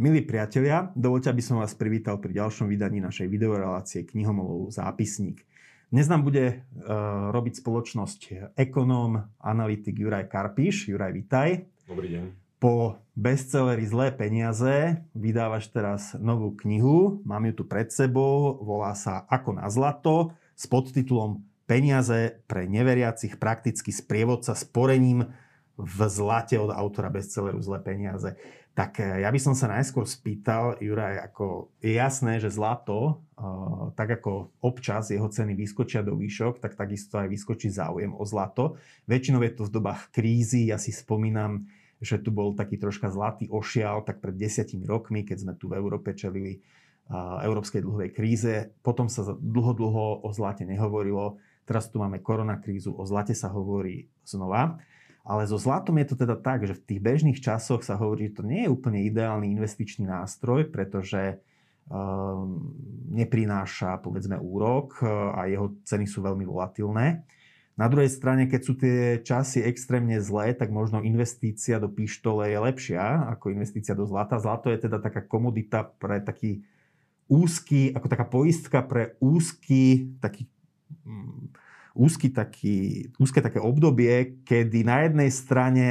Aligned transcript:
Milí 0.00 0.24
priatelia, 0.24 0.88
dovolte, 0.96 1.28
aby 1.28 1.44
som 1.44 1.60
vás 1.60 1.76
privítal 1.76 2.16
pri 2.16 2.40
ďalšom 2.40 2.72
vydaní 2.72 3.04
našej 3.04 3.28
videorelácie 3.28 4.08
Knihomolov 4.08 4.72
zápisník. 4.72 5.44
Dnes 5.92 6.08
nám 6.08 6.24
bude 6.24 6.56
uh, 6.56 7.28
robiť 7.28 7.60
spoločnosť 7.60 8.20
ekonóm, 8.56 9.28
analytik 9.44 10.00
Juraj 10.00 10.32
Karpiš. 10.32 10.88
Juraj, 10.88 11.12
vitaj. 11.12 11.68
Dobrý 11.84 12.16
deň. 12.16 12.24
Po 12.56 12.96
bestselleri 13.12 13.84
Zlé 13.84 14.08
peniaze 14.16 15.04
vydávaš 15.12 15.68
teraz 15.68 16.16
novú 16.16 16.56
knihu. 16.64 17.20
Mám 17.28 17.52
ju 17.52 17.60
tu 17.60 17.64
pred 17.68 17.92
sebou. 17.92 18.56
Volá 18.64 18.96
sa 18.96 19.28
Ako 19.28 19.60
na 19.60 19.68
zlato 19.68 20.32
s 20.56 20.64
podtitulom 20.64 21.44
Peniaze 21.68 22.40
pre 22.48 22.64
neveriacich 22.64 23.36
prakticky 23.36 23.92
sprievodca 23.92 24.56
s 24.56 24.64
porením 24.64 25.28
v 25.76 25.98
zlate 26.08 26.56
od 26.60 26.72
autora 26.72 27.12
bestselleru 27.12 27.60
Zlé 27.60 27.84
peniaze. 27.84 28.36
Tak 28.80 28.96
e, 28.96 29.20
ja 29.20 29.28
by 29.28 29.36
som 29.36 29.52
sa 29.52 29.68
najskôr 29.68 30.08
spýtal, 30.08 30.80
Juraj, 30.80 31.20
ako 31.28 31.68
je 31.84 32.00
jasné, 32.00 32.40
že 32.40 32.48
zlato, 32.48 33.20
e, 33.36 33.44
tak 33.92 34.08
ako 34.16 34.56
občas 34.64 35.12
jeho 35.12 35.28
ceny 35.28 35.52
vyskočia 35.52 36.00
do 36.00 36.16
výšok, 36.16 36.64
tak 36.64 36.80
takisto 36.80 37.20
aj 37.20 37.28
vyskočí 37.28 37.68
záujem 37.68 38.16
o 38.16 38.24
zlato. 38.24 38.80
Väčšinou 39.04 39.44
je 39.44 39.52
to 39.52 39.68
v 39.68 39.74
dobách 39.76 40.08
krízy, 40.16 40.72
ja 40.72 40.80
si 40.80 40.96
spomínam, 40.96 41.68
že 42.00 42.16
tu 42.24 42.32
bol 42.32 42.56
taký 42.56 42.80
troška 42.80 43.12
zlatý 43.12 43.52
ošial, 43.52 44.00
tak 44.08 44.24
pred 44.24 44.32
desiatimi 44.40 44.88
rokmi, 44.88 45.28
keď 45.28 45.36
sme 45.44 45.52
tu 45.60 45.68
v 45.68 45.76
Európe 45.76 46.16
čelili 46.16 46.64
európskej 47.44 47.82
dlhovej 47.82 48.10
kríze. 48.14 48.54
Potom 48.86 49.10
sa 49.10 49.26
dlho, 49.26 49.74
dlho 49.74 50.22
o 50.22 50.28
zlate 50.30 50.62
nehovorilo. 50.62 51.42
Teraz 51.66 51.90
tu 51.90 51.98
máme 51.98 52.22
koronakrízu, 52.22 52.94
o 52.94 53.02
zlate 53.02 53.34
sa 53.34 53.50
hovorí 53.50 54.06
znova. 54.22 54.78
Ale 55.30 55.46
so 55.46 55.54
zlatom 55.54 55.94
je 56.02 56.10
to 56.10 56.16
teda 56.18 56.34
tak, 56.34 56.66
že 56.66 56.74
v 56.74 56.84
tých 56.90 57.00
bežných 57.00 57.38
časoch 57.38 57.86
sa 57.86 57.94
hovorí, 57.94 58.34
že 58.34 58.42
to 58.42 58.50
nie 58.50 58.66
je 58.66 58.74
úplne 58.74 58.98
ideálny 59.06 59.54
investičný 59.54 60.10
nástroj, 60.10 60.66
pretože 60.74 61.38
um, 61.86 62.74
neprináša 63.14 64.02
povedzme 64.02 64.34
úrok 64.42 64.98
uh, 64.98 65.38
a 65.38 65.46
jeho 65.46 65.78
ceny 65.86 66.10
sú 66.10 66.26
veľmi 66.26 66.42
volatilné. 66.42 67.22
Na 67.78 67.86
druhej 67.86 68.10
strane, 68.10 68.50
keď 68.50 68.60
sú 68.60 68.74
tie 68.74 69.22
časy 69.22 69.62
extrémne 69.62 70.18
zlé, 70.18 70.50
tak 70.52 70.74
možno 70.74 70.98
investícia 71.00 71.78
do 71.78 71.86
pištole 71.86 72.50
je 72.50 72.58
lepšia 72.58 73.30
ako 73.38 73.54
investícia 73.54 73.94
do 73.94 74.10
zlata. 74.10 74.42
Zlato 74.42 74.66
je 74.68 74.82
teda 74.82 74.98
taká 74.98 75.22
komodita 75.22 75.86
pre 75.86 76.18
taký 76.18 76.66
úzky, 77.30 77.94
ako 77.94 78.06
taká 78.10 78.26
poistka 78.26 78.82
pre 78.82 79.14
úzky, 79.22 80.10
taký 80.18 80.50
mm, 81.06 81.54
úzky 81.94 82.30
taký, 82.30 83.10
úzke 83.18 83.42
také 83.42 83.58
obdobie, 83.58 84.42
kedy 84.46 84.86
na 84.86 85.06
jednej 85.06 85.30
strane 85.30 85.86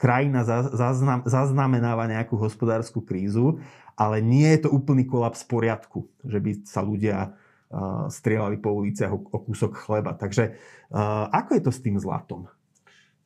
krajina 0.00 0.48
zaznam, 0.48 1.20
zaznamenáva 1.28 2.08
nejakú 2.08 2.40
hospodárskú 2.40 3.04
krízu, 3.04 3.60
ale 4.00 4.24
nie 4.24 4.48
je 4.56 4.64
to 4.64 4.72
úplný 4.72 5.04
kolaps 5.04 5.44
poriadku, 5.44 6.08
že 6.24 6.40
by 6.40 6.50
sa 6.64 6.80
ľudia 6.80 7.36
uh, 7.36 8.08
strieľali 8.08 8.56
po 8.56 8.72
uliciach 8.72 9.12
o, 9.12 9.20
o 9.20 9.38
kúsok 9.44 9.76
chleba. 9.76 10.16
Takže 10.16 10.56
uh, 10.88 11.28
ako 11.28 11.50
je 11.52 11.62
to 11.62 11.72
s 11.72 11.84
tým 11.84 12.00
zlatom? 12.00 12.48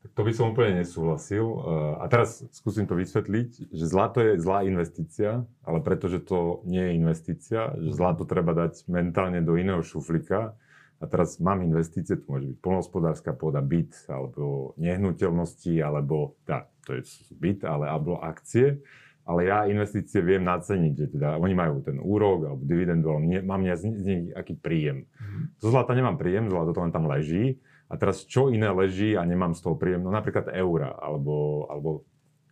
To 0.04 0.20
by 0.20 0.34
som 0.34 0.50
úplne 0.50 0.82
nesúhlasil. 0.82 1.46
Uh, 1.46 2.02
a 2.02 2.10
teraz 2.10 2.42
skúsim 2.50 2.90
to 2.90 2.98
vysvetliť, 2.98 3.70
že 3.70 3.84
zlato 3.86 4.18
je 4.18 4.42
zlá 4.42 4.66
investícia, 4.66 5.46
ale 5.62 5.78
pretože 5.78 6.26
to 6.26 6.66
nie 6.66 6.90
je 6.90 6.92
investícia, 6.98 7.70
že 7.78 7.94
zlato 7.94 8.26
treba 8.26 8.50
dať 8.50 8.90
mentálne 8.90 9.38
do 9.46 9.54
iného 9.54 9.78
šuflíka, 9.80 10.58
a 11.02 11.04
teraz 11.10 11.42
mám 11.42 11.60
investície, 11.66 12.14
tu 12.16 12.26
môže 12.30 12.46
byť 12.54 12.58
polnohospodárska 12.62 13.34
pôda, 13.34 13.58
byt, 13.60 14.06
alebo 14.06 14.72
nehnuteľnosti, 14.78 15.74
alebo, 15.82 16.38
tá, 16.46 16.70
to 16.86 16.96
je 16.96 17.02
byt, 17.34 17.66
ale, 17.66 17.90
alebo 17.90 18.22
akcie. 18.22 18.78
Ale 19.24 19.48
ja 19.48 19.64
investície 19.64 20.20
viem 20.20 20.44
naceniť, 20.44 20.94
že 20.94 21.06
teda 21.16 21.40
oni 21.40 21.56
majú 21.56 21.80
ten 21.80 21.96
úrok 21.96 22.44
alebo 22.44 22.60
dividendu, 22.60 23.08
ale 23.16 23.20
nie, 23.24 23.40
mám 23.40 23.64
ja 23.64 23.72
z 23.72 23.88
nich 23.88 24.28
aký 24.36 24.52
príjem. 24.52 25.08
Mm-hmm. 25.08 25.64
Zo 25.64 25.68
zlata 25.72 25.96
nemám 25.96 26.20
príjem, 26.20 26.52
zlato 26.52 26.76
to 26.76 26.84
len 26.84 26.92
tam 26.92 27.08
leží. 27.08 27.56
A 27.88 27.96
teraz 27.96 28.28
čo 28.28 28.52
iné 28.52 28.68
leží 28.68 29.16
a 29.16 29.24
nemám 29.24 29.56
z 29.56 29.64
toho 29.64 29.80
príjem? 29.80 30.04
No 30.04 30.12
napríklad 30.12 30.52
eura, 30.52 30.92
alebo, 31.00 31.64
alebo 31.72 32.04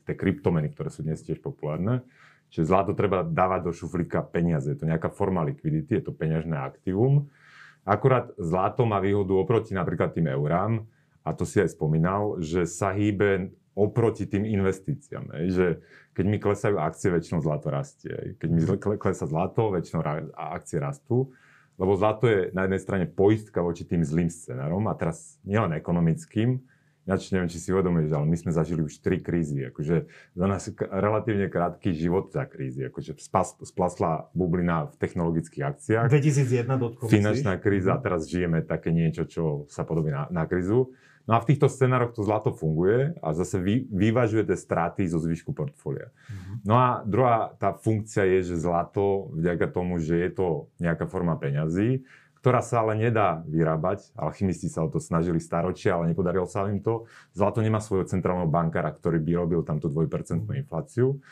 tie 0.09 0.17
kryptomeny, 0.17 0.73
ktoré 0.73 0.89
sú 0.89 1.05
dnes 1.05 1.21
tiež 1.21 1.45
populárne. 1.45 2.09
Čiže 2.49 2.69
zlato 2.69 2.97
treba 2.97 3.21
dávať 3.21 3.69
do 3.69 3.73
šuflíka 3.77 4.25
peniaze. 4.33 4.73
Je 4.73 4.81
to 4.81 4.89
nejaká 4.89 5.13
forma 5.13 5.45
likvidity, 5.45 6.01
je 6.01 6.05
to 6.09 6.13
peňažné 6.17 6.57
aktívum 6.57 7.29
Akurát 7.83 8.31
zlato 8.39 8.87
má 8.87 9.03
výhodu 9.03 9.35
oproti 9.35 9.75
napríklad 9.75 10.15
tým 10.15 10.31
eurám, 10.31 10.87
a 11.23 11.31
to 11.35 11.47
si 11.47 11.63
aj 11.63 11.79
spomínal, 11.79 12.43
že 12.43 12.67
sa 12.67 12.91
hýbe 12.91 13.55
oproti 13.79 14.27
tým 14.27 14.43
investíciám. 14.43 15.31
Že 15.51 15.79
keď 16.13 16.25
mi 16.27 16.39
klesajú 16.43 16.77
akcie, 16.83 17.15
väčšinou 17.15 17.41
zlato 17.41 17.71
rastie. 17.71 18.35
Keď 18.43 18.49
mi 18.51 18.61
klesa 18.99 19.25
zlato, 19.31 19.71
väčšinou 19.71 20.03
akcie 20.35 20.83
rastú. 20.83 21.31
Lebo 21.79 21.95
zlato 21.95 22.27
je 22.27 22.51
na 22.53 22.67
jednej 22.67 22.83
strane 22.83 23.07
poistka 23.07 23.63
voči 23.63 23.87
tým 23.87 24.03
zlým 24.03 24.29
scenárom, 24.29 24.85
a 24.91 24.95
teraz 24.99 25.41
nielen 25.47 25.73
ekonomickým, 25.79 26.61
Ináč 27.03 27.35
neviem, 27.35 27.51
či 27.51 27.59
si 27.59 27.75
uvedomuješ, 27.75 28.15
ale 28.15 28.27
my 28.31 28.37
sme 28.39 28.51
zažili 28.55 28.87
už 28.87 29.03
tri 29.03 29.19
krízy. 29.19 29.67
Akože 29.67 30.07
za 30.39 30.47
nás 30.47 30.71
relatívne 30.79 31.51
krátky 31.51 31.91
život 31.91 32.31
za 32.31 32.47
krízy. 32.47 32.87
Akože 32.87 33.19
spas, 33.19 33.59
splasla 33.59 34.31
bublina 34.39 34.87
v 34.87 34.95
technologických 35.03 35.65
akciách. 35.67 36.07
2001 36.07 36.79
dotkom 36.79 37.11
Finančná 37.11 37.59
kríza 37.59 37.99
a 37.99 38.03
teraz 38.03 38.31
žijeme 38.31 38.63
také 38.63 38.95
niečo, 38.95 39.27
čo 39.27 39.43
sa 39.67 39.83
podobí 39.83 40.15
na, 40.15 40.31
na 40.31 40.47
krízu. 40.47 40.95
No 41.23 41.39
a 41.39 41.43
v 41.43 41.55
týchto 41.55 41.71
scenároch 41.71 42.15
to 42.15 42.27
zlato 42.27 42.51
funguje 42.51 43.15
a 43.23 43.31
zase 43.31 43.63
vy, 43.63 43.87
vyvažuje 43.91 44.43
tie 44.43 44.59
straty 44.59 45.07
zo 45.07 45.23
zvyšku 45.23 45.55
portfólia. 45.55 46.11
Mm-hmm. 46.11 46.57
No 46.67 46.75
a 46.75 46.89
druhá 47.07 47.55
tá 47.63 47.75
funkcia 47.79 48.27
je, 48.27 48.55
že 48.55 48.63
zlato, 48.67 49.31
vďaka 49.39 49.71
tomu, 49.71 50.03
že 50.03 50.19
je 50.19 50.31
to 50.35 50.47
nejaká 50.83 51.07
forma 51.07 51.39
peňazí, 51.39 52.03
ktorá 52.43 52.59
sa 52.59 52.83
ale 52.83 52.99
nedá 52.99 53.47
vyrábať. 53.47 54.11
Alchymisti 54.19 54.67
sa 54.67 54.83
o 54.83 54.91
to 54.91 54.99
snažili 54.99 55.39
staročia, 55.39 55.95
ale 55.95 56.11
nepodarilo 56.11 56.43
sa 56.51 56.67
im 56.67 56.83
to. 56.83 57.07
Zlato 57.31 57.63
nemá 57.63 57.79
svojho 57.79 58.11
centrálneho 58.11 58.51
bankára, 58.51 58.91
ktorý 58.91 59.23
by 59.23 59.33
robil 59.39 59.61
tamto 59.63 59.87
2% 59.87 60.51
infláciu. 60.51 61.23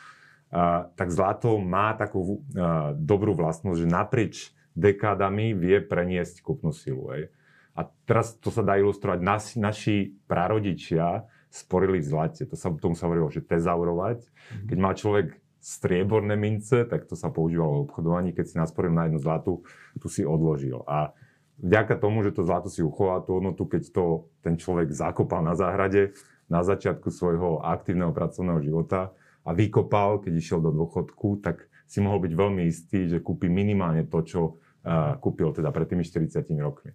Uh, 0.54 0.86
tak 0.94 1.10
zlato 1.10 1.58
má 1.58 1.98
takú 1.98 2.38
uh, 2.38 2.94
dobrú 2.94 3.34
vlastnosť, 3.34 3.78
že 3.82 3.88
naprieč 3.90 4.36
dekádami 4.78 5.50
vie 5.50 5.82
preniesť 5.82 6.46
kúpnu 6.46 6.70
silu. 6.70 7.10
Hej. 7.10 7.34
A 7.74 7.90
teraz 8.06 8.38
to 8.38 8.54
sa 8.54 8.62
dá 8.62 8.78
ilustrovať. 8.78 9.18
Nas, 9.18 9.58
naši 9.58 10.14
prarodičia 10.30 11.26
sporili 11.50 11.98
v 11.98 12.06
zlate. 12.06 12.46
To 12.46 12.54
sa, 12.54 12.70
tomu 12.70 12.94
sa 12.94 13.10
hovorilo, 13.10 13.34
že 13.34 13.42
tezaurovať. 13.42 14.22
Mhm. 14.22 14.66
Keď 14.70 14.78
mal 14.78 14.94
človek 14.94 15.39
strieborné 15.60 16.34
mince, 16.40 16.88
tak 16.88 17.04
to 17.04 17.14
sa 17.14 17.28
používalo 17.28 17.84
v 17.84 17.84
obchodovaní. 17.86 18.32
Keď 18.32 18.46
si 18.48 18.56
nasporil 18.56 18.96
na 18.96 19.06
jednu 19.06 19.20
zlatu, 19.20 19.60
tu 20.00 20.08
si 20.08 20.24
odložil. 20.24 20.80
A 20.88 21.12
vďaka 21.60 22.00
tomu, 22.00 22.24
že 22.24 22.32
to 22.32 22.42
zlato 22.42 22.72
si 22.72 22.80
uchoval 22.80 23.22
tú 23.28 23.38
hodnotu, 23.38 23.68
keď 23.68 23.92
to 23.92 24.04
ten 24.40 24.56
človek 24.56 24.88
zakopal 24.90 25.44
na 25.44 25.52
záhrade 25.52 26.16
na 26.50 26.66
začiatku 26.66 27.14
svojho 27.14 27.62
aktívneho 27.62 28.10
pracovného 28.10 28.58
života 28.66 29.14
a 29.46 29.54
vykopal, 29.54 30.18
keď 30.18 30.32
išiel 30.34 30.58
do 30.58 30.74
dôchodku, 30.74 31.38
tak 31.38 31.70
si 31.86 32.02
mohol 32.02 32.18
byť 32.26 32.32
veľmi 32.34 32.62
istý, 32.66 33.06
že 33.06 33.22
kúpi 33.22 33.46
minimálne 33.46 34.02
to, 34.10 34.18
čo 34.26 34.40
uh, 34.58 35.14
kúpil 35.22 35.54
teda 35.54 35.70
pred 35.70 35.86
tými 35.86 36.02
40 36.02 36.42
rokmi. 36.58 36.90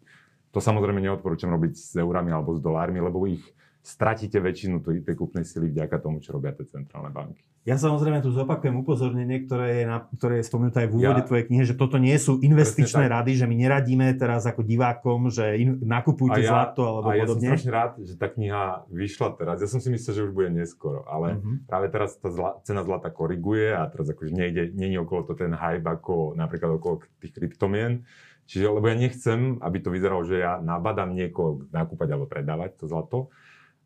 To 0.52 0.60
samozrejme 0.60 1.00
neodporúčam 1.00 1.52
robiť 1.56 1.74
s 1.76 1.96
eurami 1.96 2.36
alebo 2.36 2.56
s 2.56 2.60
dolármi, 2.60 3.00
lebo 3.00 3.24
ich 3.28 3.44
stratíte 3.86 4.42
väčšinu 4.42 4.82
tej, 4.82 5.06
kúpnej 5.14 5.46
sily 5.46 5.70
vďaka 5.70 6.02
tomu, 6.02 6.18
čo 6.18 6.34
robia 6.34 6.58
tie 6.58 6.66
centrálne 6.66 7.14
banky. 7.14 7.46
Ja 7.66 7.78
samozrejme 7.78 8.22
tu 8.22 8.30
zopakujem 8.30 8.78
upozornenie, 8.82 9.46
ktoré 9.46 9.82
je, 9.82 9.84
na, 9.90 10.02
ktoré 10.02 10.42
je 10.42 10.46
spomenuté 10.46 10.86
aj 10.86 10.90
v 10.90 10.96
úvode 11.02 11.22
ja, 11.22 11.28
tvojej 11.30 11.46
knihy, 11.50 11.64
že 11.66 11.78
toto 11.78 11.98
nie 11.98 12.14
sú 12.18 12.38
investičné 12.42 13.10
rady, 13.10 13.42
že 13.42 13.46
my 13.46 13.56
neradíme 13.58 14.06
teraz 14.18 14.46
ako 14.46 14.62
divákom, 14.62 15.34
že 15.34 15.58
in, 15.58 15.82
nakupujte 15.82 16.46
ja, 16.46 16.50
zlato 16.50 16.82
alebo 16.82 17.10
a 17.10 17.18
podobne. 17.18 17.22
ja 17.22 17.30
som 17.30 17.42
strašne 17.42 17.72
rád, 17.74 17.92
že 18.02 18.14
tá 18.18 18.28
kniha 18.30 18.86
vyšla 18.90 19.30
teraz. 19.38 19.58
Ja 19.62 19.70
som 19.70 19.82
si 19.82 19.90
myslel, 19.94 20.14
že 20.14 20.26
už 20.30 20.34
bude 20.34 20.50
neskoro, 20.54 21.06
ale 21.10 21.42
uh-huh. 21.42 21.66
práve 21.66 21.90
teraz 21.90 22.18
tá 22.22 22.30
zla, 22.30 22.58
cena 22.66 22.86
zlata 22.86 23.10
koriguje 23.10 23.74
a 23.74 23.86
teraz 23.90 24.10
akože 24.14 24.34
nejde, 24.34 24.70
nie 24.74 24.94
je 24.94 25.02
okolo 25.02 25.30
to 25.30 25.34
ten 25.34 25.54
hype 25.54 25.86
ako 25.86 26.38
napríklad 26.38 26.78
okolo 26.78 27.06
tých 27.22 27.34
kryptomien. 27.34 28.06
Čiže, 28.46 28.70
lebo 28.70 28.86
ja 28.86 28.94
nechcem, 28.94 29.58
aby 29.58 29.82
to 29.82 29.90
vyzeralo, 29.90 30.22
že 30.22 30.38
ja 30.38 30.62
nabadám 30.62 31.18
niekoho 31.18 31.66
nakúpať 31.74 32.14
alebo 32.14 32.30
predávať 32.30 32.78
to 32.78 32.86
zlato, 32.86 33.34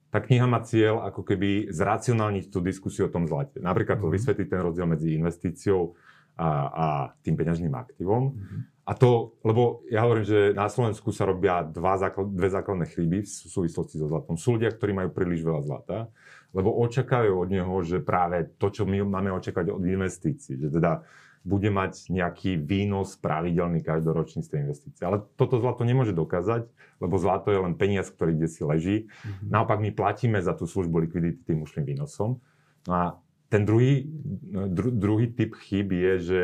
tá 0.09 0.17
kniha 0.21 0.49
má 0.49 0.61
cieľ 0.65 1.05
ako 1.05 1.21
keby 1.21 1.69
zracionálniť 1.69 2.49
tú 2.49 2.59
diskusiu 2.65 3.07
o 3.07 3.13
tom 3.13 3.29
zlate. 3.29 3.61
Napríklad 3.61 4.01
to 4.01 4.09
mhm. 4.09 4.15
vysvetliť 4.17 4.47
ten 4.49 4.61
rozdiel 4.61 4.87
medzi 4.89 5.13
investíciou 5.13 5.93
a, 6.39 6.49
a 6.71 6.85
tým 7.19 7.35
peňažným 7.35 7.75
aktívom. 7.75 8.31
Mm-hmm. 8.31 8.61
A 8.89 8.95
to, 8.97 9.37
lebo 9.45 9.85
ja 9.91 10.01
hovorím, 10.07 10.25
že 10.25 10.39
na 10.55 10.65
Slovensku 10.65 11.13
sa 11.13 11.27
robia 11.27 11.61
dva 11.61 11.99
základ, 11.99 12.31
dve 12.31 12.49
základné 12.49 12.89
chyby 12.89 13.21
v 13.21 13.27
súvislosti 13.27 14.01
so 14.01 14.09
zlatom. 14.09 14.33
Sú 14.39 14.57
ľudia, 14.57 14.73
ktorí 14.73 14.95
majú 14.95 15.13
príliš 15.13 15.45
veľa 15.45 15.61
zlata, 15.61 15.97
lebo 16.55 16.73
očakajú 16.73 17.37
od 17.37 17.49
neho, 17.53 17.75
že 17.85 18.01
práve 18.01 18.49
to, 18.57 18.73
čo 18.73 18.89
my 18.89 19.03
máme 19.05 19.29
očakávať 19.35 19.69
od 19.69 19.83
investícií, 19.85 20.57
že 20.57 20.73
teda 20.73 21.05
bude 21.47 21.71
mať 21.71 22.11
nejaký 22.11 22.59
výnos 22.59 23.15
pravidelný 23.15 23.79
každoročný 23.79 24.43
z 24.43 24.49
tej 24.51 24.59
investície. 24.67 25.03
Ale 25.07 25.23
toto 25.39 25.57
zlato 25.57 25.87
nemôže 25.87 26.11
dokázať, 26.11 26.67
lebo 26.99 27.15
zlato 27.15 27.49
je 27.49 27.59
len 27.63 27.73
peniaz, 27.79 28.11
ktorý 28.11 28.35
kde 28.35 28.49
si 28.51 28.61
leží. 28.67 28.97
Mm-hmm. 29.07 29.49
Naopak 29.49 29.79
my 29.79 29.89
platíme 29.95 30.39
za 30.43 30.51
tú 30.51 30.67
službu 30.67 31.07
likvidity 31.07 31.39
tým 31.47 31.63
ušlým 31.63 31.87
výnosom. 31.87 32.43
No 32.85 32.93
a 32.93 33.17
ten 33.49 33.65
druhý, 33.65 34.05
dru, 34.69 34.93
druhý 34.93 35.31
typ 35.31 35.57
chyb 35.57 35.89
je, 35.89 36.13
že 36.19 36.41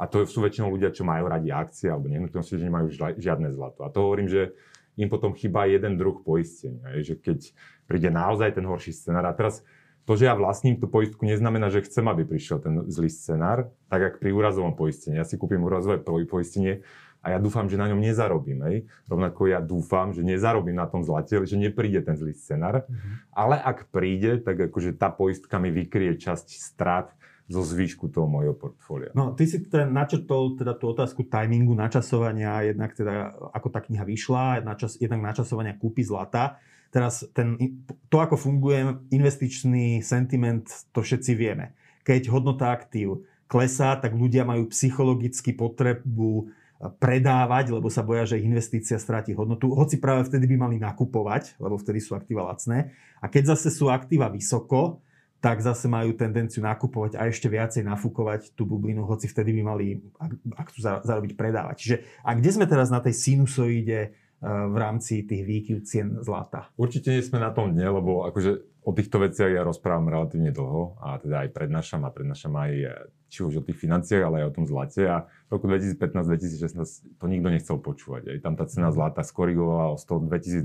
a 0.00 0.08
to 0.08 0.24
sú 0.24 0.40
väčšinou 0.40 0.72
ľudia, 0.72 0.96
čo 0.96 1.04
majú 1.04 1.28
radi 1.28 1.52
akcie 1.52 1.92
alebo 1.92 2.08
nehnuteľnosti, 2.08 2.56
že 2.56 2.64
nemajú 2.64 2.86
žiadne 3.20 3.52
zlato. 3.52 3.84
A 3.84 3.92
to 3.92 4.08
hovorím, 4.08 4.32
že 4.32 4.56
im 4.96 5.12
potom 5.12 5.36
chýba 5.36 5.68
jeden 5.68 6.00
druh 6.00 6.24
poistenia. 6.24 6.96
Je, 6.96 7.12
že 7.12 7.14
keď 7.20 7.52
príde 7.84 8.08
naozaj 8.08 8.56
ten 8.56 8.64
horší 8.64 8.96
scenár. 8.96 9.28
A 9.28 9.36
teraz 9.36 9.60
to, 10.08 10.12
že 10.16 10.26
ja 10.26 10.34
vlastním 10.34 10.80
tú 10.80 10.88
poistku, 10.88 11.22
neznamená, 11.22 11.70
že 11.70 11.84
chcem, 11.84 12.02
aby 12.08 12.26
prišiel 12.26 12.58
ten 12.58 12.74
zlý 12.90 13.10
scenár, 13.12 13.70
tak 13.86 14.00
ako 14.00 14.16
pri 14.18 14.30
úrazovom 14.32 14.74
poistení. 14.74 15.20
Ja 15.20 15.26
si 15.28 15.38
kúpim 15.38 15.60
úrazové 15.62 16.00
poistenie 16.02 16.82
a 17.20 17.36
ja 17.36 17.38
dúfam, 17.38 17.68
že 17.68 17.76
na 17.76 17.84
ňom 17.92 18.00
nezarobím. 18.00 18.64
Hej. 18.64 18.76
Rovnako 19.04 19.52
ja 19.52 19.60
dúfam, 19.60 20.16
že 20.16 20.24
nezarobím 20.24 20.80
na 20.80 20.88
tom 20.88 21.04
zlate, 21.04 21.36
že 21.44 21.60
nepríde 21.60 22.00
ten 22.00 22.16
zlý 22.16 22.32
scenár. 22.32 22.88
Mm-hmm. 22.88 23.14
Ale 23.36 23.56
ak 23.60 23.92
príde, 23.92 24.40
tak 24.40 24.56
akože 24.72 24.96
tá 24.96 25.12
poistka 25.12 25.60
mi 25.60 25.68
vykrie 25.68 26.16
časť 26.16 26.48
strát 26.56 27.12
zo 27.50 27.66
zvýšku 27.66 28.08
toho 28.14 28.30
mojho 28.30 28.54
portfólia. 28.54 29.10
No, 29.12 29.34
ty 29.34 29.44
si 29.44 29.58
ten 29.66 29.90
načrtol 29.90 30.54
teda 30.54 30.78
tú 30.78 30.94
otázku 30.94 31.26
timingu, 31.26 31.74
načasovania, 31.74 32.62
jednak 32.62 32.94
teda 32.94 33.34
ako 33.50 33.68
tá 33.74 33.82
kniha 33.82 34.06
vyšla, 34.06 34.62
načas, 34.62 34.94
jednak 35.02 35.34
načasovania 35.34 35.74
kúpy 35.74 36.06
zlata. 36.06 36.62
Teraz 36.90 37.22
ten, 37.30 37.78
to, 38.10 38.18
ako 38.18 38.34
funguje 38.34 39.06
investičný 39.14 40.02
sentiment, 40.02 40.66
to 40.90 41.06
všetci 41.06 41.32
vieme. 41.38 41.78
Keď 42.02 42.26
hodnota 42.34 42.74
aktív 42.74 43.22
klesá, 43.46 43.94
tak 43.98 44.14
ľudia 44.14 44.42
majú 44.42 44.66
psychologicky 44.70 45.54
potrebu 45.54 46.50
predávať, 46.80 47.76
lebo 47.76 47.92
sa 47.92 48.00
boja, 48.00 48.24
že 48.24 48.40
ich 48.40 48.48
investícia 48.48 48.96
stráti 48.96 49.36
hodnotu, 49.36 49.68
hoci 49.76 50.00
práve 50.00 50.24
vtedy 50.24 50.48
by 50.48 50.56
mali 50.56 50.76
nakupovať, 50.80 51.60
lebo 51.60 51.76
vtedy 51.76 52.00
sú 52.00 52.16
aktíva 52.16 52.48
lacné. 52.48 52.96
A 53.20 53.28
keď 53.28 53.52
zase 53.52 53.68
sú 53.68 53.92
aktíva 53.92 54.32
vysoko, 54.32 55.04
tak 55.44 55.60
zase 55.60 55.88
majú 55.88 56.12
tendenciu 56.16 56.60
nakupovať 56.64 57.16
a 57.16 57.28
ešte 57.28 57.48
viacej 57.48 57.84
nafúkovať 57.84 58.52
tú 58.56 58.68
bublinu, 58.68 59.08
hoci 59.08 59.28
vtedy 59.28 59.56
by 59.60 59.62
mali, 59.64 59.86
ak, 60.20 60.32
ak 60.56 60.66
chcú 60.72 60.80
zarobiť, 61.04 61.32
predávať. 61.36 61.76
Čiže 61.80 61.96
a 62.24 62.36
kde 62.36 62.50
sme 62.52 62.68
teraz 62.68 62.92
na 62.92 63.00
tej 63.00 63.16
sinusoide 63.16 64.16
v 64.40 64.76
rámci 64.80 65.28
tých 65.28 65.44
výkyv 65.44 65.76
cien 65.84 66.08
zlata? 66.24 66.72
Určite 66.80 67.12
nie 67.12 67.20
sme 67.20 67.40
na 67.40 67.52
tom 67.52 67.76
dne, 67.76 67.92
lebo 67.92 68.24
akože 68.24 68.80
o 68.80 68.90
týchto 68.96 69.20
veciach 69.20 69.52
ja 69.52 69.60
rozprávam 69.60 70.08
relatívne 70.08 70.48
dlho 70.48 70.96
a 71.04 71.20
teda 71.20 71.44
aj 71.44 71.48
prednášam 71.52 72.00
a 72.08 72.10
prednášam 72.10 72.56
aj 72.56 72.72
eh, 72.72 72.88
či 73.28 73.44
už 73.44 73.60
o 73.60 73.66
tých 73.66 73.76
financiách, 73.76 74.24
ale 74.24 74.42
aj 74.42 74.46
o 74.48 74.54
tom 74.56 74.64
zlate 74.64 75.04
a 75.04 75.28
v 75.46 75.50
roku 75.52 75.68
2015-2016 75.68 77.20
to 77.20 77.24
nikto 77.28 77.48
nechcel 77.52 77.76
počúvať. 77.78 78.32
Aj 78.32 78.38
tam 78.40 78.56
tá 78.56 78.64
cena 78.64 78.88
zlata 78.90 79.20
skorigovala 79.20 79.92
o 79.92 79.96
100 80.00 80.26
2012 80.26 80.64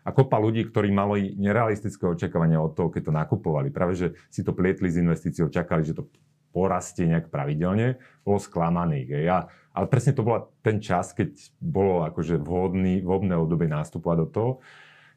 a 0.00 0.08
kopa 0.16 0.40
ľudí, 0.40 0.64
ktorí 0.72 0.88
mali 0.88 1.36
nerealistické 1.36 2.08
očakávania 2.08 2.62
od 2.62 2.72
toho, 2.72 2.88
keď 2.88 3.10
to 3.10 3.12
nakupovali. 3.12 3.68
Práve, 3.68 3.98
že 3.98 4.06
si 4.32 4.40
to 4.40 4.56
plietli 4.56 4.88
z 4.88 5.04
investíciou, 5.04 5.52
čakali, 5.52 5.84
že 5.84 5.92
to 5.92 6.08
porastie 6.50 7.06
nejak 7.06 7.28
pravidelne, 7.28 8.00
bolo 8.24 8.40
sklamaných. 8.40 9.22
Ja, 9.22 9.52
ale 9.80 9.88
presne 9.88 10.12
to 10.12 10.20
bol 10.20 10.52
ten 10.60 10.76
čas, 10.84 11.16
keď 11.16 11.32
bolo 11.56 12.04
akože 12.04 12.36
vhodný, 12.36 13.00
vhodné 13.00 13.32
obdobie 13.32 13.64
nástupovať 13.64 14.16
do 14.20 14.28
toho. 14.28 14.50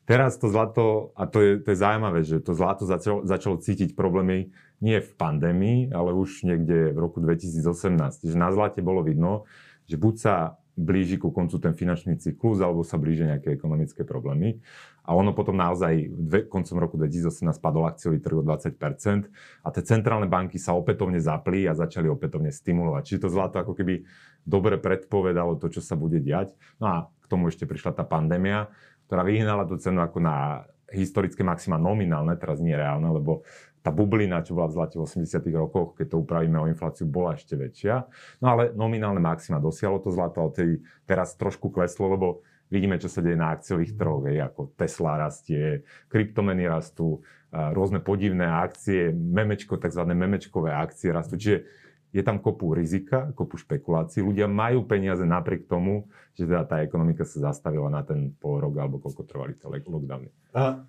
Teraz 0.07 0.39
to 0.39 0.47
zlato, 0.47 1.11
a 1.19 1.27
to 1.27 1.43
je, 1.43 1.51
to 1.59 1.75
je 1.75 1.83
zaujímavé, 1.83 2.23
že 2.23 2.39
to 2.39 2.55
zlato 2.55 2.87
začalo, 2.87 3.27
začalo 3.27 3.59
cítiť 3.59 3.91
problémy 3.91 4.55
nie 4.79 4.99
v 5.03 5.11
pandémii, 5.19 5.91
ale 5.91 6.15
už 6.15 6.47
niekde 6.47 6.95
v 6.95 6.97
roku 6.99 7.19
2018. 7.19 8.23
Že 8.23 8.35
na 8.39 8.51
zlate 8.55 8.79
bolo 8.79 9.03
vidno, 9.03 9.43
že 9.83 9.99
buď 9.99 10.15
sa 10.15 10.35
blíži 10.73 11.21
ku 11.21 11.29
koncu 11.29 11.61
ten 11.61 11.77
finančný 11.77 12.17
cyklus 12.17 12.57
alebo 12.57 12.81
sa 12.81 12.97
blíže 12.97 13.29
nejaké 13.29 13.53
ekonomické 13.53 14.01
problémy. 14.01 14.57
A 15.03 15.13
ono 15.13 15.35
potom 15.35 15.53
naozaj 15.53 16.09
dve, 16.09 16.39
koncom 16.47 16.79
roku 16.79 16.95
2018 16.97 17.59
spadol 17.59 17.85
akciový 17.85 18.23
trh 18.23 18.39
o 18.39 18.43
20% 18.45 19.29
a 19.61 19.67
tie 19.69 19.83
centrálne 19.83 20.25
banky 20.25 20.57
sa 20.57 20.73
opätovne 20.73 21.19
zapli 21.21 21.67
a 21.69 21.77
začali 21.77 22.09
opätovne 22.09 22.49
stimulovať. 22.49 23.03
Čiže 23.05 23.21
to 23.27 23.29
zlato 23.29 23.59
ako 23.59 23.77
keby 23.77 24.07
dobre 24.47 24.79
predpovedalo 24.79 25.59
to, 25.59 25.69
čo 25.69 25.81
sa 25.83 25.93
bude 25.93 26.23
diať. 26.23 26.55
No 26.81 26.85
a 26.87 26.95
k 27.21 27.25
tomu 27.29 27.51
ešte 27.51 27.67
prišla 27.69 27.93
tá 27.93 28.03
pandémia, 28.07 28.71
ktorá 29.05 29.21
vyhnala 29.27 29.67
tú 29.67 29.77
cenu 29.77 30.01
ako 30.01 30.23
na 30.23 30.65
historické 30.93 31.41
maxima 31.41 31.81
nominálne, 31.81 32.37
teraz 32.37 32.61
nie 32.61 32.73
reálne, 32.73 33.09
lebo 33.09 33.43
tá 33.83 33.91
bublina, 33.91 34.39
čo 34.39 34.55
bola 34.55 34.71
v 34.71 34.79
zlate 34.79 34.95
v 34.95 35.03
80 35.03 35.43
rokoch, 35.59 35.99
keď 35.99 36.15
to 36.15 36.23
upravíme 36.23 36.55
o 36.55 36.71
infláciu, 36.71 37.03
bola 37.03 37.35
ešte 37.35 37.59
väčšia. 37.59 38.07
No 38.39 38.55
ale 38.55 38.71
nominálne 38.71 39.19
maxima 39.19 39.59
dosiahlo 39.59 39.99
to 39.99 40.09
zlato, 40.15 40.39
ale 40.39 40.51
tedy 40.55 40.73
teraz 41.03 41.35
trošku 41.35 41.67
kleslo, 41.67 42.15
lebo 42.15 42.27
vidíme, 42.71 42.95
čo 42.95 43.11
sa 43.11 43.19
deje 43.19 43.35
na 43.35 43.51
akciových 43.51 43.99
trhoch, 43.99 44.23
ako 44.23 44.71
Tesla 44.79 45.19
rastie, 45.19 45.83
kryptomeny 46.07 46.63
rastú, 46.63 47.19
rôzne 47.51 48.01
podivné 48.01 48.47
akcie, 48.49 49.13
memečko, 49.13 49.77
tzv. 49.77 50.01
memečkové 50.09 50.73
akcie 50.73 51.13
rastú. 51.13 51.37
Čiže 51.37 51.67
je 52.13 52.21
tam 52.21 52.37
kopu 52.37 52.77
rizika, 52.77 53.33
kopu 53.33 53.57
špekulácií. 53.57 54.21
Ľudia 54.21 54.45
majú 54.45 54.85
peniaze 54.85 55.25
napriek 55.25 55.65
tomu, 55.65 56.05
že 56.37 56.45
teda 56.45 56.61
tá 56.69 56.85
ekonomika 56.85 57.25
sa 57.25 57.49
zastavila 57.49 57.89
na 57.89 58.05
ten 58.05 58.29
pol 58.37 58.61
rok 58.61 58.77
alebo 58.77 59.01
koľko 59.01 59.25
trvali 59.25 59.57
tie 59.57 59.65
lockdowny. 59.65 60.29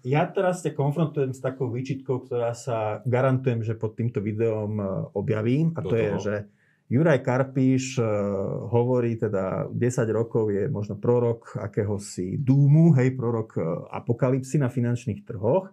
Ja 0.05 0.29
teraz 0.29 0.61
ťa 0.61 0.77
konfrontujem 0.77 1.33
s 1.33 1.41
takou 1.41 1.73
výčitkou, 1.73 2.29
ktorá 2.29 2.53
sa 2.53 3.01
garantujem, 3.09 3.65
že 3.65 3.73
pod 3.73 3.97
týmto 3.97 4.21
videom 4.21 4.77
e, 4.77 4.85
objavím. 5.17 5.73
A 5.73 5.81
to 5.81 5.97
je, 5.97 6.13
že 6.21 6.35
Juraj 6.93 7.25
Karpíš 7.25 7.97
e, 7.97 8.05
hovorí 8.69 9.17
teda 9.17 9.73
10 9.73 9.81
rokov 10.13 10.53
je 10.53 10.69
možno 10.69 11.01
prorok 11.01 11.57
akéhosi 11.57 12.37
dúmu, 12.37 12.93
hej, 13.01 13.17
prorok 13.17 13.57
e, 13.57 13.61
apokalipsy 13.97 14.61
na 14.61 14.69
finančných 14.69 15.25
trhoch. 15.25 15.73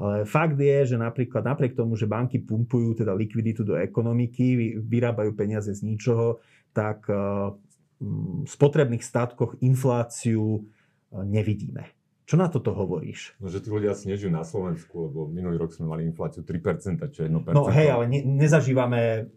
Ale 0.00 0.24
fakt 0.24 0.58
je, 0.58 0.94
že 0.94 0.96
napríklad 0.96 1.44
napriek 1.44 1.76
tomu, 1.76 1.94
že 1.94 2.08
banky 2.08 2.40
pumpujú 2.40 3.04
teda 3.04 3.12
likviditu 3.12 3.62
do 3.62 3.76
ekonomiky, 3.76 4.78
vyrábajú 4.80 5.36
peniaze 5.36 5.70
z 5.72 5.84
ničoho, 5.84 6.40
tak 6.72 7.06
eh, 7.12 7.16
v 8.02 8.50
spotrebných 8.50 9.04
statkoch 9.04 9.60
infláciu 9.60 10.60
eh, 10.60 11.22
nevidíme. 11.22 11.84
Čo 12.22 12.40
na 12.40 12.48
toto 12.48 12.72
hovoríš? 12.72 13.36
No, 13.42 13.52
že 13.52 13.60
tí 13.60 13.68
ľudia 13.68 13.92
si 13.92 14.08
nežijú 14.08 14.32
na 14.32 14.46
Slovensku, 14.46 15.10
lebo 15.10 15.28
minulý 15.28 15.60
rok 15.60 15.74
sme 15.74 15.90
mali 15.90 16.08
infláciu 16.08 16.46
3%, 16.46 17.02
čo 17.12 17.26
je 17.26 17.28
1%. 17.28 17.52
No 17.52 17.68
hej, 17.68 17.92
ale 17.92 18.08
ne, 18.08 18.24
nezažívame 18.24 19.28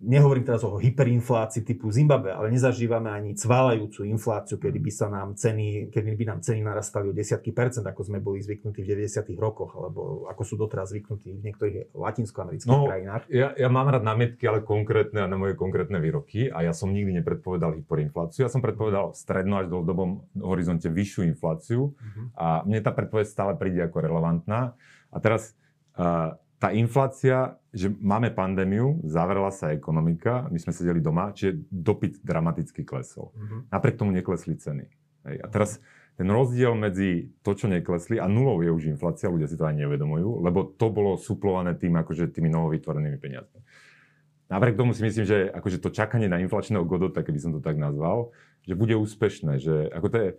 nehovorím 0.00 0.44
teraz 0.44 0.60
o 0.60 0.76
hyperinflácii 0.76 1.64
typu 1.64 1.88
Zimbabwe, 1.88 2.28
ale 2.36 2.52
nezažívame 2.52 3.08
ani 3.08 3.32
cválajúcu 3.32 4.04
infláciu, 4.04 4.60
kedy 4.60 4.76
by 4.76 4.92
sa 4.92 5.08
nám 5.08 5.32
ceny, 5.32 5.88
kedy 5.88 6.12
by 6.12 6.24
nám 6.28 6.40
ceny 6.44 6.60
narastali 6.60 7.08
o 7.08 7.16
desiatky 7.16 7.56
percent, 7.56 7.88
ako 7.88 8.04
sme 8.04 8.20
boli 8.20 8.44
zvyknutí 8.44 8.84
v 8.84 8.88
90. 8.92 9.32
rokoch, 9.40 9.72
alebo 9.72 10.28
ako 10.28 10.42
sú 10.44 10.54
doteraz 10.60 10.92
zvyknutí 10.92 11.40
v 11.40 11.42
niektorých 11.48 11.76
latinskoamerických 11.96 12.68
no, 12.68 12.84
krajinách. 12.92 13.22
Ja, 13.32 13.56
ja 13.56 13.68
mám 13.72 13.88
rád 13.88 14.04
námietky, 14.04 14.44
ale 14.44 14.60
konkrétne 14.60 15.24
a 15.24 15.30
na 15.30 15.40
moje 15.40 15.56
konkrétne 15.56 15.96
výroky 15.96 16.52
a 16.52 16.60
ja 16.60 16.76
som 16.76 16.92
nikdy 16.92 17.16
nepredpovedal 17.24 17.80
hyperinfláciu. 17.80 18.44
Ja 18.44 18.52
som 18.52 18.60
predpovedal 18.60 19.16
stredno 19.16 19.56
až 19.64 19.72
dlhodobom 19.72 20.28
horizonte 20.44 20.92
vyššiu 20.92 21.24
infláciu 21.32 21.96
uh-huh. 21.96 22.26
a 22.36 22.46
mne 22.68 22.84
tá 22.84 22.92
predpoveď 22.92 23.26
stále 23.32 23.52
príde 23.56 23.80
ako 23.80 24.04
relevantná. 24.04 24.76
A 25.08 25.16
teraz 25.24 25.56
uh, 25.96 26.36
tá 26.56 26.72
inflácia, 26.72 27.60
že 27.68 27.92
máme 27.92 28.32
pandémiu, 28.32 29.04
zavrela 29.04 29.52
sa 29.52 29.76
ekonomika, 29.76 30.48
my 30.48 30.56
sme 30.56 30.72
sedeli 30.72 31.04
doma, 31.04 31.36
čiže 31.36 31.68
dopyt 31.68 32.24
dramaticky 32.24 32.80
klesol. 32.80 33.32
Mm-hmm. 33.36 33.60
Napriek 33.68 33.96
tomu 34.00 34.10
neklesli 34.16 34.56
ceny. 34.56 34.88
Hej. 35.28 35.36
A 35.44 35.46
teraz 35.52 35.70
ten 36.16 36.32
rozdiel 36.32 36.72
medzi 36.72 37.28
to, 37.44 37.52
čo 37.52 37.68
neklesli 37.68 38.16
a 38.16 38.24
nulou 38.24 38.64
je 38.64 38.72
už 38.72 38.88
inflácia, 38.88 39.28
ľudia 39.28 39.52
si 39.52 39.60
to 39.60 39.68
aj 39.68 39.76
neuvedomujú, 39.76 40.40
lebo 40.40 40.64
to 40.64 40.88
bolo 40.88 41.20
suplované 41.20 41.76
tým, 41.76 41.92
akože 42.00 42.32
tými 42.32 42.48
novovytvorenými 42.48 43.20
peniazmi. 43.20 43.60
Napriek 44.48 44.80
tomu 44.80 44.96
si 44.96 45.04
myslím, 45.04 45.28
že 45.28 45.52
akože 45.52 45.82
to 45.82 45.92
čakanie 45.92 46.30
na 46.30 46.40
inflačného 46.40 46.88
godota, 46.88 47.20
keby 47.20 47.36
som 47.36 47.52
to 47.52 47.60
tak 47.60 47.76
nazval, 47.76 48.32
že 48.64 48.78
bude 48.78 48.96
úspešné, 48.96 49.60
že 49.60 49.92
ako 49.92 50.06
to 50.08 50.16
je, 50.16 50.30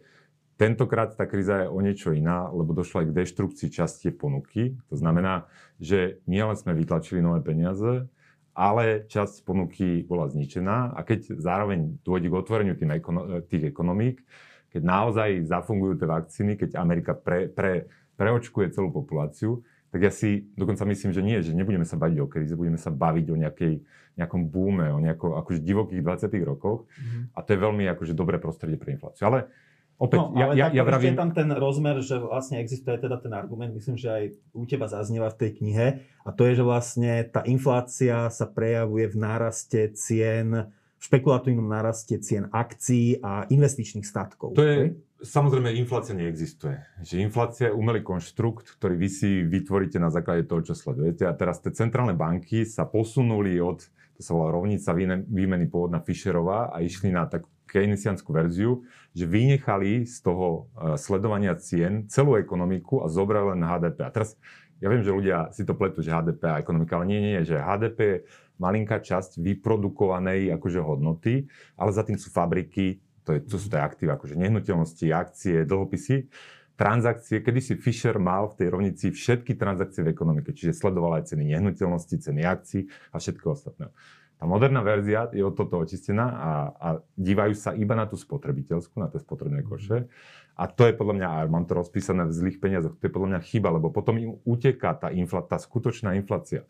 Tentokrát 0.57 1.13
tá 1.13 1.29
kríza 1.29 1.65
je 1.65 1.67
o 1.69 1.77
niečo 1.85 2.17
iná, 2.17 2.49
lebo 2.49 2.73
došla 2.73 3.05
aj 3.05 3.07
k 3.13 3.17
deštrukcii 3.21 3.69
časti 3.69 4.09
ponuky. 4.09 4.73
To 4.89 4.97
znamená, 4.97 5.45
že 5.77 6.17
nielen 6.25 6.57
sme 6.57 6.73
vytlačili 6.73 7.21
nové 7.21 7.45
peniaze, 7.45 8.09
ale 8.57 9.05
časť 9.05 9.45
ponuky 9.45 10.01
bola 10.01 10.25
zničená 10.33 10.97
a 10.97 10.99
keď 11.05 11.37
zároveň 11.37 12.01
dôjde 12.01 12.33
k 12.33 12.39
otvoreniu 12.41 12.73
tým 12.73 12.89
ekono- 12.89 13.45
tých 13.45 13.69
ekonomík, 13.69 14.25
keď 14.73 14.81
naozaj 14.81 15.45
zafungujú 15.45 16.01
tie 16.01 16.09
vakcíny, 16.09 16.51
keď 16.57 16.81
Amerika 16.81 17.13
pre, 17.13 17.53
pre, 17.53 17.85
preočkuje 18.17 18.73
celú 18.73 18.89
populáciu, 18.89 19.61
tak 19.93 20.09
ja 20.09 20.11
si 20.11 20.49
dokonca 20.57 20.83
myslím, 20.89 21.11
že 21.13 21.21
nie, 21.21 21.37
že 21.45 21.53
nebudeme 21.53 21.85
sa 21.85 22.01
baviť 22.01 22.17
o 22.19 22.27
kríze, 22.27 22.57
budeme 22.57 22.81
sa 22.81 22.89
baviť 22.89 23.25
o 23.29 23.35
nejakej, 23.39 23.73
nejakom 24.17 24.49
búme, 24.49 24.89
o 24.89 24.99
nejako, 24.99 25.37
akože 25.37 25.61
divokých 25.61 26.01
20 26.01 26.33
rokoch 26.43 26.89
mm-hmm. 26.89 27.21
a 27.37 27.39
to 27.45 27.49
je 27.53 27.59
veľmi 27.61 27.85
akože 27.93 28.13
dobré 28.17 28.41
prostredie 28.41 28.75
pre 28.75 28.97
infláciu. 28.97 29.29
Ale 29.29 29.53
Opäť, 29.97 30.19
no, 30.21 30.37
ale 30.37 30.53
ja, 30.53 30.69
ja, 30.69 30.77
ja 30.77 30.83
vravím... 30.85 31.17
je 31.17 31.21
tam 31.25 31.33
ten 31.33 31.49
rozmer, 31.49 32.05
že 32.05 32.21
vlastne 32.21 32.61
existuje 32.61 33.01
teda 33.01 33.17
ten 33.17 33.33
argument, 33.33 33.73
myslím, 33.73 33.97
že 33.97 34.09
aj 34.13 34.23
u 34.53 34.63
teba 34.69 34.85
zaznieva 34.85 35.33
v 35.33 35.39
tej 35.41 35.51
knihe, 35.57 35.87
a 36.21 36.29
to 36.29 36.45
je, 36.45 36.61
že 36.61 36.63
vlastne 36.63 37.25
tá 37.25 37.41
inflácia 37.49 38.29
sa 38.29 38.45
prejavuje 38.45 39.09
v 39.09 39.17
náraste 39.17 39.97
cien 39.97 40.69
špekulatívnom 40.97 41.69
naraste 41.69 42.17
cien 42.17 42.49
akcií 42.49 43.21
a 43.21 43.45
investičných 43.49 44.05
statkov. 44.05 44.57
To 44.57 44.65
je, 44.65 44.97
samozrejme, 45.21 45.69
inflácia 45.77 46.17
neexistuje. 46.17 46.81
Že 47.05 47.15
inflácia 47.21 47.69
je 47.69 47.77
umelý 47.77 48.01
konštrukt, 48.01 48.73
ktorý 48.77 48.97
vy 48.97 49.09
si 49.09 49.29
vytvoríte 49.45 50.01
na 50.01 50.09
základe 50.09 50.49
toho, 50.49 50.65
čo 50.65 50.73
sledujete. 50.73 51.29
A 51.29 51.37
teraz 51.37 51.61
tie 51.61 51.69
centrálne 51.69 52.17
banky 52.17 52.65
sa 52.65 52.89
posunuli 52.89 53.61
od, 53.61 53.85
to 54.17 54.21
sa 54.25 54.33
volá 54.33 54.49
rovnica 54.57 54.89
výmeny 55.29 55.69
pôvodná 55.69 56.01
Fischerová 56.01 56.73
a 56.73 56.81
išli 56.81 57.13
na 57.13 57.29
takú 57.29 57.49
keynesianskú 57.67 58.31
verziu, 58.31 58.87
že 59.11 59.27
vynechali 59.27 60.07
z 60.07 60.23
toho 60.23 60.71
e, 60.73 60.95
sledovania 60.95 61.53
cien 61.59 62.07
celú 62.07 62.39
ekonomiku 62.39 63.03
a 63.03 63.11
zobrali 63.11 63.53
len 63.53 63.67
HDP. 63.67 63.99
A 64.07 64.11
teraz 64.11 64.39
ja 64.79 64.87
viem, 64.87 65.01
že 65.01 65.11
ľudia 65.11 65.49
si 65.51 65.65
to 65.65 65.73
pletú, 65.73 65.99
že 65.99 66.13
HDP 66.13 66.41
a 66.47 66.61
ekonomika, 66.61 66.95
ale 66.97 67.09
nie, 67.09 67.19
nie, 67.19 67.39
že 67.43 67.57
HDP 67.57 67.99
je 67.99 68.17
malinká 68.61 69.01
časť 69.01 69.41
vyprodukovanej 69.41 70.53
akože 70.57 70.79
hodnoty, 70.81 71.45
ale 71.77 71.89
za 71.93 72.05
tým 72.05 72.17
sú 72.17 72.29
fabriky, 72.29 73.01
to, 73.25 73.37
je, 73.37 73.39
to 73.45 73.57
sú 73.59 73.67
tie 73.69 73.81
aktíva, 73.81 74.17
akože 74.17 74.37
nehnuteľnosti, 74.37 75.05
akcie, 75.13 75.65
dlhopisy, 75.65 76.29
transakcie, 76.77 77.41
kedy 77.41 77.59
si 77.59 77.73
Fisher 77.75 78.21
mal 78.21 78.53
v 78.53 78.57
tej 78.63 78.67
rovnici 78.69 79.05
všetky 79.09 79.57
transakcie 79.57 80.05
v 80.05 80.13
ekonomike, 80.13 80.53
čiže 80.53 80.77
sledoval 80.77 81.17
aj 81.17 81.33
ceny 81.33 81.57
nehnuteľnosti, 81.57 82.15
ceny 82.21 82.45
akcií 82.45 82.81
a 83.11 83.17
všetko 83.17 83.45
ostatné. 83.57 83.89
Tá 84.37 84.45
moderná 84.45 84.85
verzia 84.85 85.25
je 85.33 85.41
od 85.41 85.57
toto 85.57 85.81
očistená 85.81 86.25
a, 86.29 86.51
a 86.77 86.87
dívajú 87.17 87.57
sa 87.57 87.73
iba 87.73 87.97
na 87.97 88.05
tú 88.05 88.21
spotrebiteľskú, 88.21 89.01
na 89.01 89.09
tie 89.09 89.17
spotrebné 89.17 89.65
koše. 89.65 90.05
A 90.53 90.69
to 90.69 90.85
je 90.85 90.93
podľa 90.93 91.15
mňa, 91.17 91.27
a 91.27 91.37
mám 91.49 91.65
to 91.65 91.77
rozpísané 91.77 92.25
v 92.29 92.33
zlých 92.33 92.57
peniazoch, 92.61 92.97
to 92.97 93.09
je 93.09 93.13
podľa 93.13 93.37
mňa 93.37 93.41
chyba, 93.45 93.73
lebo 93.77 93.89
potom 93.89 94.17
im 94.17 94.37
uteká 94.45 94.93
tá, 94.97 95.09
infla, 95.09 95.41
tá 95.41 95.57
skutočná 95.57 96.13
inflácia. 96.17 96.65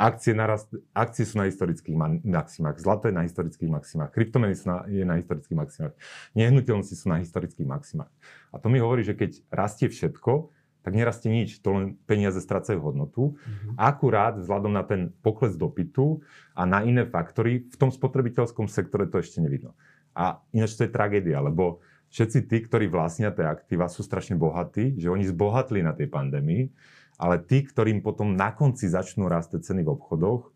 Akcie, 0.00 0.32
narast, 0.32 0.70
akcie 0.96 1.28
sú 1.28 1.36
na 1.42 1.50
historických 1.50 1.92
maximách, 2.24 2.80
zlato 2.80 3.10
je 3.10 3.14
na 3.14 3.26
historických 3.26 3.68
maximách, 3.68 4.10
kryptomeny 4.16 4.56
sú 4.56 4.72
na, 4.72 4.76
je 4.88 5.04
na 5.04 5.20
historických 5.20 5.58
maximách, 5.60 5.94
nehnuteľnosti 6.32 6.96
sú 6.96 7.06
na 7.12 7.20
historických 7.20 7.68
maximách. 7.68 8.08
A 8.48 8.56
to 8.56 8.72
mi 8.72 8.80
hovorí, 8.80 9.04
že 9.04 9.12
keď 9.12 9.44
rastie 9.52 9.92
všetko, 9.92 10.48
tak 10.80 10.92
nerastie 10.96 11.28
nič, 11.28 11.60
to 11.60 11.76
len 11.76 11.84
peniaze 12.08 12.40
strácajú 12.40 12.80
hodnotu. 12.80 13.36
Mm-hmm. 13.36 13.76
Akurát 13.76 14.34
vzhľadom 14.40 14.72
na 14.72 14.84
ten 14.84 15.12
pokles 15.20 15.54
dopytu 15.60 16.24
a 16.56 16.64
na 16.64 16.80
iné 16.82 17.04
faktory, 17.04 17.68
v 17.68 17.76
tom 17.76 17.92
spotrebiteľskom 17.92 18.68
sektore 18.68 19.08
to 19.08 19.20
ešte 19.20 19.44
nevidno. 19.44 19.76
A 20.16 20.40
ináč 20.56 20.74
to 20.74 20.88
je 20.88 20.92
tragédia, 20.92 21.38
lebo 21.38 21.84
všetci 22.10 22.48
tí, 22.48 22.56
ktorí 22.64 22.90
vlastnia 22.90 23.30
tie 23.30 23.46
aktíva, 23.46 23.86
sú 23.92 24.02
strašne 24.02 24.34
bohatí, 24.34 24.98
že 24.98 25.12
oni 25.12 25.28
zbohatli 25.28 25.84
na 25.84 25.94
tej 25.94 26.10
pandémii 26.10 26.72
ale 27.20 27.36
tí, 27.44 27.60
ktorým 27.60 28.00
potom 28.00 28.32
na 28.32 28.48
konci 28.56 28.88
začnú 28.88 29.28
rásť 29.28 29.60
ceny 29.60 29.84
v 29.84 29.92
obchodoch, 29.92 30.48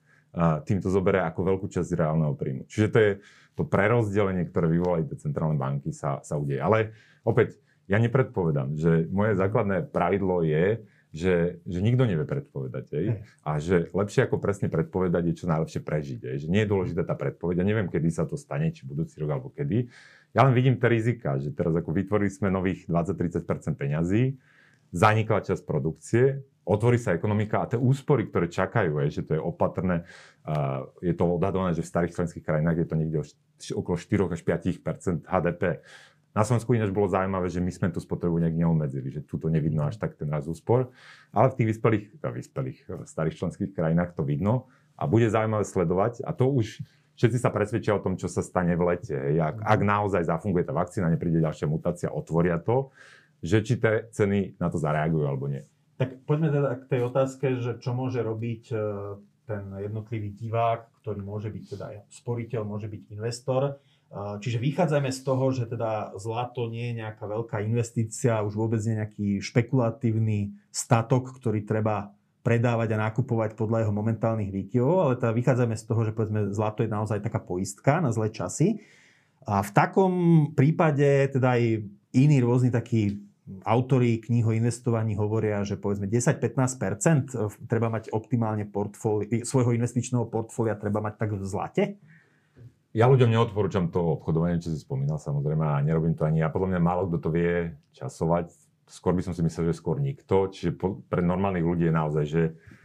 tým 0.64 0.80
to 0.80 0.88
zoberie 0.88 1.20
ako 1.20 1.54
veľkú 1.54 1.66
časť 1.68 1.92
reálneho 1.92 2.32
príjmu. 2.34 2.64
Čiže 2.66 2.88
to 2.88 2.98
je 2.98 3.12
to 3.54 3.62
prerozdelenie, 3.68 4.48
ktoré 4.48 4.66
vyvolajú 4.72 5.12
tie 5.12 5.28
centrálne 5.28 5.60
banky, 5.60 5.92
sa, 5.92 6.24
sa 6.24 6.40
udeje. 6.40 6.58
Ale 6.58 6.96
opäť, 7.22 7.60
ja 7.84 7.98
nepredpovedám, 8.00 8.76
že 8.80 9.06
moje 9.12 9.36
základné 9.36 9.92
pravidlo 9.92 10.40
je, 10.44 10.84
že, 11.14 11.62
že 11.62 11.78
nikto 11.78 12.10
nevie 12.10 12.26
predpovedať. 12.26 12.86
Ej? 12.90 13.06
A 13.46 13.62
že 13.62 13.86
lepšie 13.94 14.26
ako 14.26 14.42
presne 14.42 14.66
predpovedať 14.66 15.22
je 15.30 15.34
čo 15.38 15.46
najlepšie 15.46 15.80
prežiť. 15.86 16.20
Ej? 16.26 16.36
Že 16.44 16.48
nie 16.50 16.66
je 16.66 16.72
dôležitá 16.74 17.06
tá 17.06 17.14
predpoveď. 17.14 17.62
Ja 17.62 17.66
neviem, 17.70 17.86
kedy 17.86 18.10
sa 18.10 18.26
to 18.26 18.34
stane, 18.34 18.74
či 18.74 18.82
budúci 18.82 19.22
rok 19.22 19.38
alebo 19.38 19.54
kedy. 19.54 19.86
Ja 20.34 20.42
len 20.42 20.58
vidím 20.58 20.74
tie 20.74 20.90
rizika, 20.90 21.38
že 21.38 21.54
teraz 21.54 21.70
ako 21.70 21.94
vytvorili 21.94 22.26
sme 22.26 22.50
nových 22.50 22.90
20-30% 22.90 23.46
peňazí, 23.78 24.34
zanikla 24.90 25.46
časť 25.46 25.62
produkcie, 25.62 26.42
otvorí 26.66 26.98
sa 26.98 27.14
ekonomika 27.14 27.62
a 27.62 27.70
tie 27.70 27.78
úspory, 27.78 28.26
ktoré 28.26 28.50
čakajú, 28.50 28.98
je, 29.06 29.20
že 29.20 29.22
to 29.22 29.38
je 29.38 29.42
opatrné, 29.42 30.02
uh, 30.48 30.90
je 30.98 31.14
to 31.14 31.28
odhadované, 31.28 31.76
že 31.78 31.86
v 31.86 31.92
starých 31.94 32.14
členských 32.18 32.42
krajinách 32.42 32.82
je 32.82 32.86
to 32.90 32.96
niekde 32.98 33.18
okolo 33.78 33.94
4 33.94 34.34
až 34.34 34.40
5 34.42 35.30
HDP. 35.30 35.62
Na 36.34 36.42
Slovensku 36.42 36.74
ináč 36.74 36.90
bolo 36.90 37.06
zaujímavé, 37.06 37.46
že 37.46 37.62
my 37.62 37.70
sme 37.70 37.88
tú 37.94 38.02
spotrebu 38.02 38.42
nejak 38.42 38.58
neobmedzili, 38.58 39.06
že 39.06 39.20
tu 39.22 39.38
to 39.38 39.46
nevidno 39.46 39.86
až 39.86 40.02
tak 40.02 40.18
ten 40.18 40.26
raz 40.26 40.50
úspor, 40.50 40.90
ale 41.30 41.54
v 41.54 41.56
tých 41.62 41.68
vyspelých, 41.78 42.06
vyspelých 42.18 42.78
e, 42.90 42.92
starých 43.06 43.38
členských 43.38 43.70
krajinách 43.70 44.18
to 44.18 44.26
vidno 44.26 44.66
a 44.98 45.06
bude 45.06 45.30
zaujímavé 45.30 45.62
sledovať 45.62 46.26
a 46.26 46.34
to 46.34 46.50
už 46.50 46.82
všetci 47.14 47.38
sa 47.38 47.54
presvedčia 47.54 47.94
o 47.94 48.02
tom, 48.02 48.18
čo 48.18 48.26
sa 48.26 48.42
stane 48.42 48.74
v 48.74 48.82
lete. 48.82 49.14
Ak, 49.38 49.62
ak 49.62 49.80
naozaj 49.86 50.26
zafunguje 50.26 50.66
tá 50.66 50.74
vakcína, 50.74 51.06
nepríde 51.06 51.38
ďalšia 51.38 51.70
mutácia, 51.70 52.10
otvoria 52.10 52.58
to, 52.58 52.90
že 53.38 53.62
či 53.62 53.78
tie 53.78 54.10
ceny 54.10 54.58
na 54.58 54.66
to 54.74 54.82
zareagujú 54.82 55.24
alebo 55.30 55.46
nie. 55.46 55.62
Tak 55.94 56.26
poďme 56.26 56.50
teda 56.50 56.70
k 56.82 56.84
tej 56.90 57.00
otázke, 57.06 57.46
že 57.62 57.78
čo 57.78 57.94
môže 57.94 58.18
robiť 58.18 58.64
e, 58.74 58.76
ten 59.46 59.64
jednotlivý 59.78 60.34
divák, 60.34 61.04
ktorý 61.04 61.20
môže 61.22 61.54
byť 61.54 61.64
teda 61.78 61.86
sporiteľ, 62.10 62.66
môže 62.66 62.90
byť 62.90 63.02
investor. 63.14 63.78
Čiže 64.14 64.62
vychádzajme 64.62 65.10
z 65.10 65.20
toho, 65.26 65.50
že 65.50 65.66
teda 65.66 66.14
zlato 66.20 66.70
nie 66.70 66.94
je 66.94 67.02
nejaká 67.02 67.26
veľká 67.26 67.58
investícia, 67.66 68.46
už 68.46 68.54
vôbec 68.54 68.78
nie 68.86 69.00
nejaký 69.02 69.42
špekulatívny 69.42 70.54
statok, 70.70 71.34
ktorý 71.34 71.66
treba 71.66 72.14
predávať 72.44 72.94
a 72.94 73.10
nakupovať 73.10 73.56
podľa 73.56 73.88
jeho 73.88 73.94
momentálnych 73.96 74.52
výkyvov, 74.52 74.96
ale 75.00 75.14
teda 75.16 75.32
vychádzame 75.32 75.74
z 75.74 75.84
toho, 75.88 76.00
že 76.04 76.12
povedzme 76.12 76.52
zlato 76.52 76.84
je 76.84 76.92
naozaj 76.92 77.24
taká 77.24 77.40
poistka 77.40 78.04
na 78.04 78.12
zlé 78.12 78.30
časy. 78.30 78.84
A 79.48 79.64
v 79.64 79.70
takom 79.72 80.12
prípade 80.52 81.32
teda 81.32 81.56
aj 81.56 81.82
iní 82.14 82.36
rôzni 82.44 82.70
takí 82.70 83.24
autori 83.64 84.20
kníh 84.24 84.44
o 84.44 84.56
investovaní 84.56 85.16
hovoria, 85.20 85.60
že 85.64 85.76
povedzme 85.76 86.08
10-15% 86.08 87.68
treba 87.68 87.92
mať 87.92 88.08
optimálne 88.12 88.64
portfóli- 88.64 89.44
svojho 89.44 89.76
investičného 89.76 90.28
portfólia 90.32 90.80
treba 90.80 91.04
mať 91.04 91.14
tak 91.20 91.36
v 91.36 91.44
zlate? 91.44 91.84
Ja 92.94 93.10
ľuďom 93.10 93.26
neodporúčam 93.26 93.90
to 93.90 94.22
obchodovanie, 94.22 94.62
čo 94.62 94.70
si 94.70 94.78
spomínal 94.78 95.18
samozrejme 95.18 95.66
a 95.66 95.82
nerobím 95.82 96.14
to 96.14 96.22
ani 96.22 96.46
ja. 96.46 96.48
Podľa 96.48 96.78
mňa 96.78 96.80
málo 96.80 97.10
kto 97.10 97.18
to 97.26 97.30
vie 97.34 97.74
časovať. 97.90 98.54
Skôr 98.86 99.18
by 99.18 99.26
som 99.26 99.34
si 99.34 99.42
myslel, 99.42 99.74
že 99.74 99.82
skôr 99.82 99.98
nikto. 99.98 100.46
Čiže 100.46 100.78
pre 101.10 101.18
normálnych 101.18 101.66
ľudí 101.66 101.90
je 101.90 101.94
naozaj, 101.94 102.24
že 102.30 102.42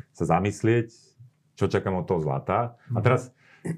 sa 0.10 0.26
zamyslieť, 0.26 0.90
čo 1.54 1.70
čakám 1.70 1.94
od 1.94 2.10
toho 2.10 2.26
zlata. 2.26 2.74
A 2.90 2.98
mhm. 2.98 3.04
teraz 3.06 3.30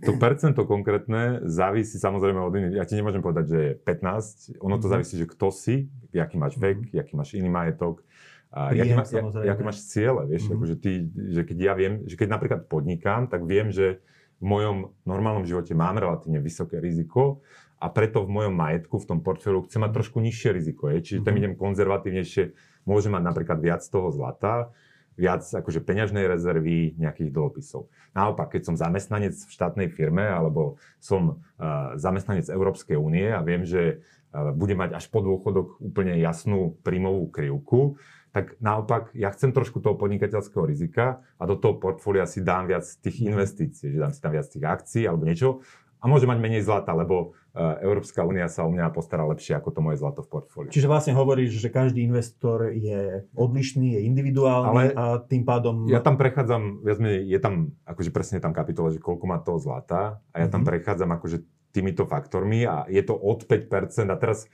to 0.08 0.16
percento 0.16 0.64
konkrétne 0.64 1.44
závisí 1.52 2.00
samozrejme 2.00 2.40
od 2.40 2.54
iných. 2.56 2.80
Ja 2.80 2.88
ti 2.88 2.96
nemôžem 2.96 3.20
povedať, 3.20 3.46
že 3.52 3.60
je 3.60 3.72
15. 3.84 4.64
Ono 4.64 4.80
to 4.80 4.88
mhm. 4.88 4.92
závisí, 4.96 5.20
že 5.20 5.28
kto 5.28 5.52
si, 5.52 5.92
aký 6.16 6.40
máš 6.40 6.56
vek, 6.56 6.96
mm. 6.96 7.02
aký 7.02 7.14
máš 7.20 7.36
iný 7.36 7.52
majetok, 7.52 8.08
a 8.52 8.76
Príjem, 8.76 9.00
jaký, 9.00 9.16
ma, 9.16 9.32
jaký 9.48 9.64
máš 9.64 9.80
ciele, 9.88 10.28
vieš, 10.28 10.52
mm. 10.52 10.54
akože 10.60 10.76
ty, 10.76 10.92
že 11.32 11.42
keď 11.48 11.58
ja 11.72 11.74
viem, 11.74 12.04
že 12.04 12.20
keď 12.20 12.36
napríklad 12.36 12.62
podnikám, 12.68 13.32
tak 13.32 13.48
viem, 13.48 13.72
že 13.72 14.04
v 14.42 14.46
mojom 14.46 14.90
normálnom 15.06 15.46
živote 15.46 15.78
mám 15.78 16.02
relatívne 16.02 16.42
vysoké 16.42 16.82
riziko 16.82 17.46
a 17.78 17.90
preto 17.94 18.26
v 18.26 18.34
mojom 18.34 18.54
majetku, 18.58 18.98
v 18.98 19.08
tom 19.08 19.20
portfóliu 19.22 19.62
chcem 19.70 19.82
mať 19.86 20.02
trošku 20.02 20.18
nižšie 20.18 20.50
riziko. 20.58 20.90
Je. 20.90 20.98
Čiže 21.02 21.20
tam 21.22 21.38
mhm. 21.38 21.40
idem 21.40 21.54
konzervatívnejšie, 21.58 22.44
môžem 22.90 23.14
mať 23.14 23.24
napríklad 23.24 23.62
viac 23.62 23.86
toho 23.86 24.10
zlata, 24.10 24.74
viac 25.14 25.46
akože 25.46 25.86
peňažnej 25.86 26.26
rezervy, 26.26 26.98
nejakých 26.98 27.30
dlhopisov. 27.30 27.92
Naopak, 28.18 28.58
keď 28.58 28.72
som 28.72 28.76
zamestnanec 28.80 29.38
v 29.38 29.52
štátnej 29.52 29.88
firme 29.94 30.26
alebo 30.26 30.82
som 30.98 31.38
uh, 31.38 31.94
zamestnanec 32.00 32.50
Európskej 32.50 32.98
únie 32.98 33.30
a 33.30 33.44
viem, 33.46 33.62
že 33.68 34.02
uh, 34.02 34.56
bude 34.56 34.74
mať 34.74 34.98
až 34.98 35.06
po 35.12 35.22
dôchodok 35.22 35.78
úplne 35.84 36.18
jasnú 36.18 36.80
príjmovú 36.82 37.30
krivku, 37.30 38.02
tak 38.32 38.56
naopak 38.64 39.12
ja 39.12 39.28
chcem 39.36 39.52
trošku 39.52 39.84
toho 39.84 40.00
podnikateľského 40.00 40.64
rizika 40.64 41.20
a 41.36 41.44
do 41.44 41.60
toho 41.60 41.76
portfólia 41.78 42.24
si 42.24 42.40
dám 42.40 42.68
viac 42.72 42.88
tých 43.04 43.28
investícií, 43.28 43.96
že 43.96 44.00
dám 44.00 44.16
si 44.16 44.24
tam 44.24 44.32
viac 44.32 44.48
tých 44.48 44.64
akcií 44.64 45.04
alebo 45.04 45.28
niečo 45.28 45.60
a 46.02 46.10
môže 46.10 46.26
mať 46.26 46.40
menej 46.42 46.66
zlata, 46.66 46.98
lebo 46.98 47.38
e, 47.54 47.62
Európska 47.86 48.26
únia 48.26 48.50
sa 48.50 48.66
o 48.66 48.74
mňa 48.74 48.90
postará 48.90 49.22
lepšie 49.30 49.54
ako 49.54 49.70
to 49.70 49.80
moje 49.86 50.02
zlato 50.02 50.26
v 50.26 50.30
portfóliu. 50.34 50.74
Čiže 50.74 50.90
vlastne 50.90 51.14
hovoríš, 51.14 51.62
že 51.62 51.70
každý 51.70 52.02
investor 52.02 52.74
je 52.74 53.30
odlišný, 53.38 54.00
je 54.00 54.02
individuálny 54.10 54.68
Ale 54.74 54.84
a 54.98 55.22
tým 55.22 55.46
pádom... 55.46 55.86
Ja 55.86 56.02
tam 56.02 56.18
prechádzam, 56.18 56.82
viac 56.82 56.98
menej, 56.98 57.30
je 57.30 57.40
tam, 57.40 57.78
akože 57.86 58.10
presne 58.10 58.42
tam 58.42 58.50
kapitola, 58.50 58.90
že 58.90 58.98
koľko 58.98 59.26
má 59.30 59.38
toho 59.46 59.62
zlata 59.62 60.18
a 60.34 60.36
ja 60.42 60.50
tam 60.50 60.66
mm-hmm. 60.66 60.70
prechádzam 60.74 61.10
akože 61.22 61.38
týmito 61.72 62.04
faktormi 62.10 62.66
a 62.68 62.90
je 62.90 63.00
to 63.06 63.14
od 63.16 63.46
5% 63.46 63.70
a 64.10 64.18
teraz 64.18 64.50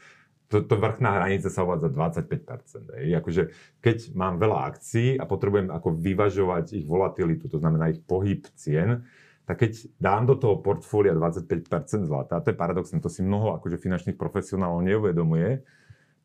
to, 0.48 0.64
to 0.64 0.76
vrchná 0.80 1.20
hranica 1.20 1.52
sa 1.52 1.68
uvádza 1.68 1.92
25%. 1.92 2.98
Hej. 3.04 3.08
Akože, 3.20 3.44
keď 3.84 3.98
mám 4.16 4.40
veľa 4.40 4.64
akcií 4.72 5.20
a 5.20 5.28
potrebujem 5.28 5.68
ako 5.68 5.92
vyvažovať 6.00 6.80
ich 6.80 6.86
volatilitu, 6.88 7.52
to 7.52 7.60
znamená 7.60 7.92
ich 7.92 8.00
pohyb 8.00 8.48
cien, 8.56 9.04
tak 9.48 9.64
keď 9.64 9.72
dám 10.00 10.28
do 10.28 10.36
toho 10.36 10.60
portfólia 10.60 11.16
25% 11.16 12.04
zlata, 12.04 12.40
a 12.40 12.44
to 12.44 12.52
je 12.52 12.60
paradoxné, 12.60 13.00
to 13.00 13.08
si 13.08 13.24
mnoho 13.24 13.56
akože 13.60 13.80
finančných 13.80 14.20
profesionálov 14.20 14.84
neuvedomuje, 14.84 15.64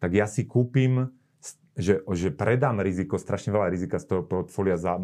tak 0.03 0.11
ja 0.11 0.27
si 0.27 0.47
kúpim, 0.47 1.11
že, 1.79 2.03
že 2.03 2.29
predám 2.35 2.83
riziko, 2.83 3.17
strašne 3.17 3.55
veľa 3.55 3.71
rizika 3.71 4.03
z 4.03 4.07
toho 4.11 4.23
portfólia 4.27 4.75
za 4.75 4.99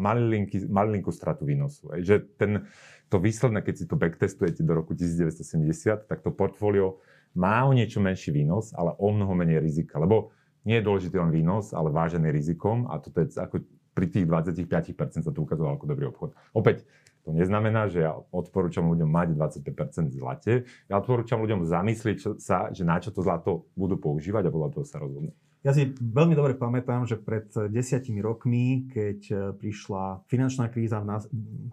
malinku 0.67 1.09
stratu 1.15 1.47
výnosu. 1.47 1.91
Aj, 1.95 2.03
že 2.03 2.21
ten, 2.35 2.67
to 3.07 3.17
výsledné, 3.17 3.63
keď 3.65 3.75
si 3.75 3.85
to 3.87 3.95
backtestujete 3.95 4.61
do 4.61 4.75
roku 4.77 4.93
1970, 4.93 6.05
tak 6.05 6.19
to 6.21 6.29
portfólio 6.29 7.01
má 7.35 7.65
o 7.65 7.75
niečo 7.75 8.01
menší 8.01 8.33
výnos, 8.33 8.73
ale 8.73 8.95
o 8.97 9.09
mnoho 9.11 9.33
menej 9.37 9.61
rizika. 9.61 10.01
Lebo 10.01 10.33
nie 10.65 10.79
je 10.79 10.85
dôležitý 10.85 11.15
len 11.17 11.31
výnos, 11.33 11.71
ale 11.73 11.93
vážený 11.93 12.29
rizikom 12.29 12.89
a 12.89 12.99
toto 12.99 13.21
je 13.23 13.37
ako 13.37 13.63
pri 13.93 14.05
tých 14.07 14.25
25% 14.29 15.27
sa 15.27 15.31
to 15.33 15.39
ukázalo 15.43 15.75
ako 15.75 15.85
dobrý 15.89 16.07
obchod. 16.07 16.31
Opäť, 16.55 16.87
To 17.27 17.35
neznamená, 17.35 17.91
že 17.91 18.01
ja 18.07 18.15
odporúčam 18.31 18.87
ľuďom 18.89 19.05
mať 19.05 19.27
25% 19.35 20.17
zlate. 20.17 20.65
Ja 20.87 20.97
odporúčam 20.97 21.43
ľuďom 21.43 21.67
zamyslieť 21.67 22.39
sa, 22.39 22.71
že 22.71 22.87
na 22.87 22.97
čo 22.97 23.11
to 23.11 23.19
zlato 23.21 23.69
budú 23.75 23.99
používať 23.99 24.47
a 24.47 24.53
podľa 24.53 24.69
toho 24.73 24.85
sa 24.87 24.97
rozhodnú. 25.03 25.35
Ja 25.59 25.75
si 25.75 25.91
veľmi 25.91 26.39
dobre 26.39 26.55
pamätám, 26.55 27.03
že 27.03 27.19
pred 27.19 27.51
desiatimi 27.51 28.23
rokmi, 28.23 28.87
keď 28.87 29.19
e, 29.27 29.33
prišla 29.59 30.23
finančná 30.31 30.71
kríza, 30.71 31.03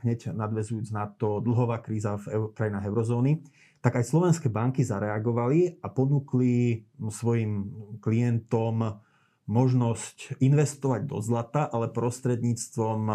hneď 0.03 0.35
nadvezujúc 0.35 0.91
na 0.91 1.07
to 1.07 1.39
dlhová 1.39 1.79
kríza 1.79 2.19
v 2.19 2.51
krajinách 2.51 2.91
eurozóny, 2.91 3.47
tak 3.81 4.03
aj 4.03 4.09
slovenské 4.09 4.49
banky 4.51 4.83
zareagovali 4.83 5.81
a 5.83 5.87
ponúkli 5.93 6.85
svojim 7.09 7.71
klientom 8.03 8.99
možnosť 9.47 10.43
investovať 10.43 11.07
do 11.07 11.23
zlata, 11.23 11.71
ale 11.71 11.95
prostredníctvom 11.95 13.01
e, 13.07 13.15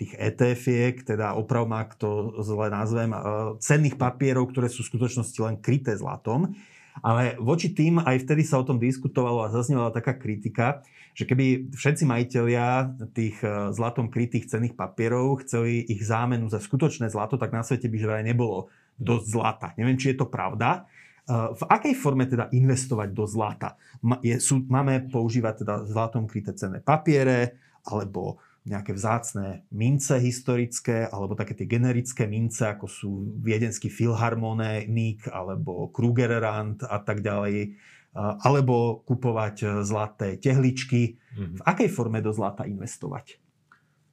tých 0.00 0.12
ETF-iek, 0.16 1.04
teda 1.04 1.36
oprav 1.36 1.68
ak 1.68 2.00
to 2.00 2.40
zle 2.40 2.72
nazvem, 2.72 3.12
e, 3.12 3.18
cenných 3.60 4.00
papierov, 4.00 4.48
ktoré 4.48 4.72
sú 4.72 4.80
v 4.80 4.96
skutočnosti 4.96 5.38
len 5.44 5.60
kryté 5.60 5.92
zlatom. 5.94 6.56
Ale 6.98 7.38
voči 7.38 7.70
tým 7.70 8.02
aj 8.02 8.26
vtedy 8.26 8.42
sa 8.42 8.58
o 8.58 8.66
tom 8.66 8.82
diskutovalo 8.82 9.46
a 9.46 9.52
zaznievala 9.54 9.94
taká 9.94 10.18
kritika, 10.18 10.82
že 11.14 11.26
keby 11.26 11.70
všetci 11.74 12.08
majiteľia 12.08 12.94
tých 13.12 13.36
e, 13.44 13.74
zlatom 13.76 14.08
krytých 14.08 14.48
cenných 14.48 14.78
papierov 14.78 15.44
chceli 15.44 15.84
ich 15.84 16.00
zámenu 16.00 16.48
za 16.48 16.64
skutočné 16.64 17.12
zlato, 17.12 17.36
tak 17.36 17.52
na 17.52 17.60
svete 17.60 17.92
by 17.92 17.96
že 18.00 18.08
vraj 18.08 18.24
nebolo 18.24 18.72
dosť 18.98 19.26
zlata. 19.30 19.68
Neviem, 19.78 19.96
či 19.96 20.12
je 20.12 20.18
to 20.18 20.26
pravda. 20.26 20.82
E, 21.24 21.54
v 21.54 21.62
akej 21.70 21.94
forme 21.94 22.26
teda 22.26 22.50
investovať 22.50 23.08
do 23.14 23.24
zlata? 23.24 23.78
máme 24.70 25.10
používať 25.10 25.66
teda 25.66 25.74
zlatom 25.86 26.26
kryté 26.30 26.54
cenné 26.54 26.78
papiere, 26.82 27.58
alebo 27.86 28.38
nejaké 28.68 28.92
vzácné 28.92 29.64
mince 29.72 30.20
historické, 30.20 31.08
alebo 31.08 31.32
také 31.32 31.56
tie 31.56 31.64
generické 31.64 32.28
mince, 32.28 32.68
ako 32.68 32.86
sú 32.86 33.10
viedenský 33.40 33.88
filharmonik, 33.88 35.24
alebo 35.32 35.88
Krugerrand 35.88 36.84
a 36.84 37.00
tak 37.00 37.24
ďalej, 37.24 37.74
alebo 38.18 39.00
kupovať 39.08 39.82
zlaté 39.82 40.36
tehličky. 40.36 41.16
Mm-hmm. 41.16 41.56
V 41.58 41.62
akej 41.64 41.88
forme 41.88 42.20
do 42.20 42.28
zlata 42.28 42.68
investovať? 42.68 43.40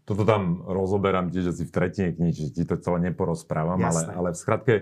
Toto 0.06 0.22
tam 0.22 0.62
rozoberám 0.62 1.34
tiež 1.34 1.52
asi 1.52 1.66
v 1.66 1.74
tretine 1.74 2.10
knihy, 2.14 2.34
že 2.34 2.54
ti 2.54 2.64
to 2.64 2.78
celé 2.78 3.10
neporozprávam, 3.10 3.82
ale, 3.82 4.02
ale 4.14 4.30
v 4.32 4.38
skratke, 4.38 4.74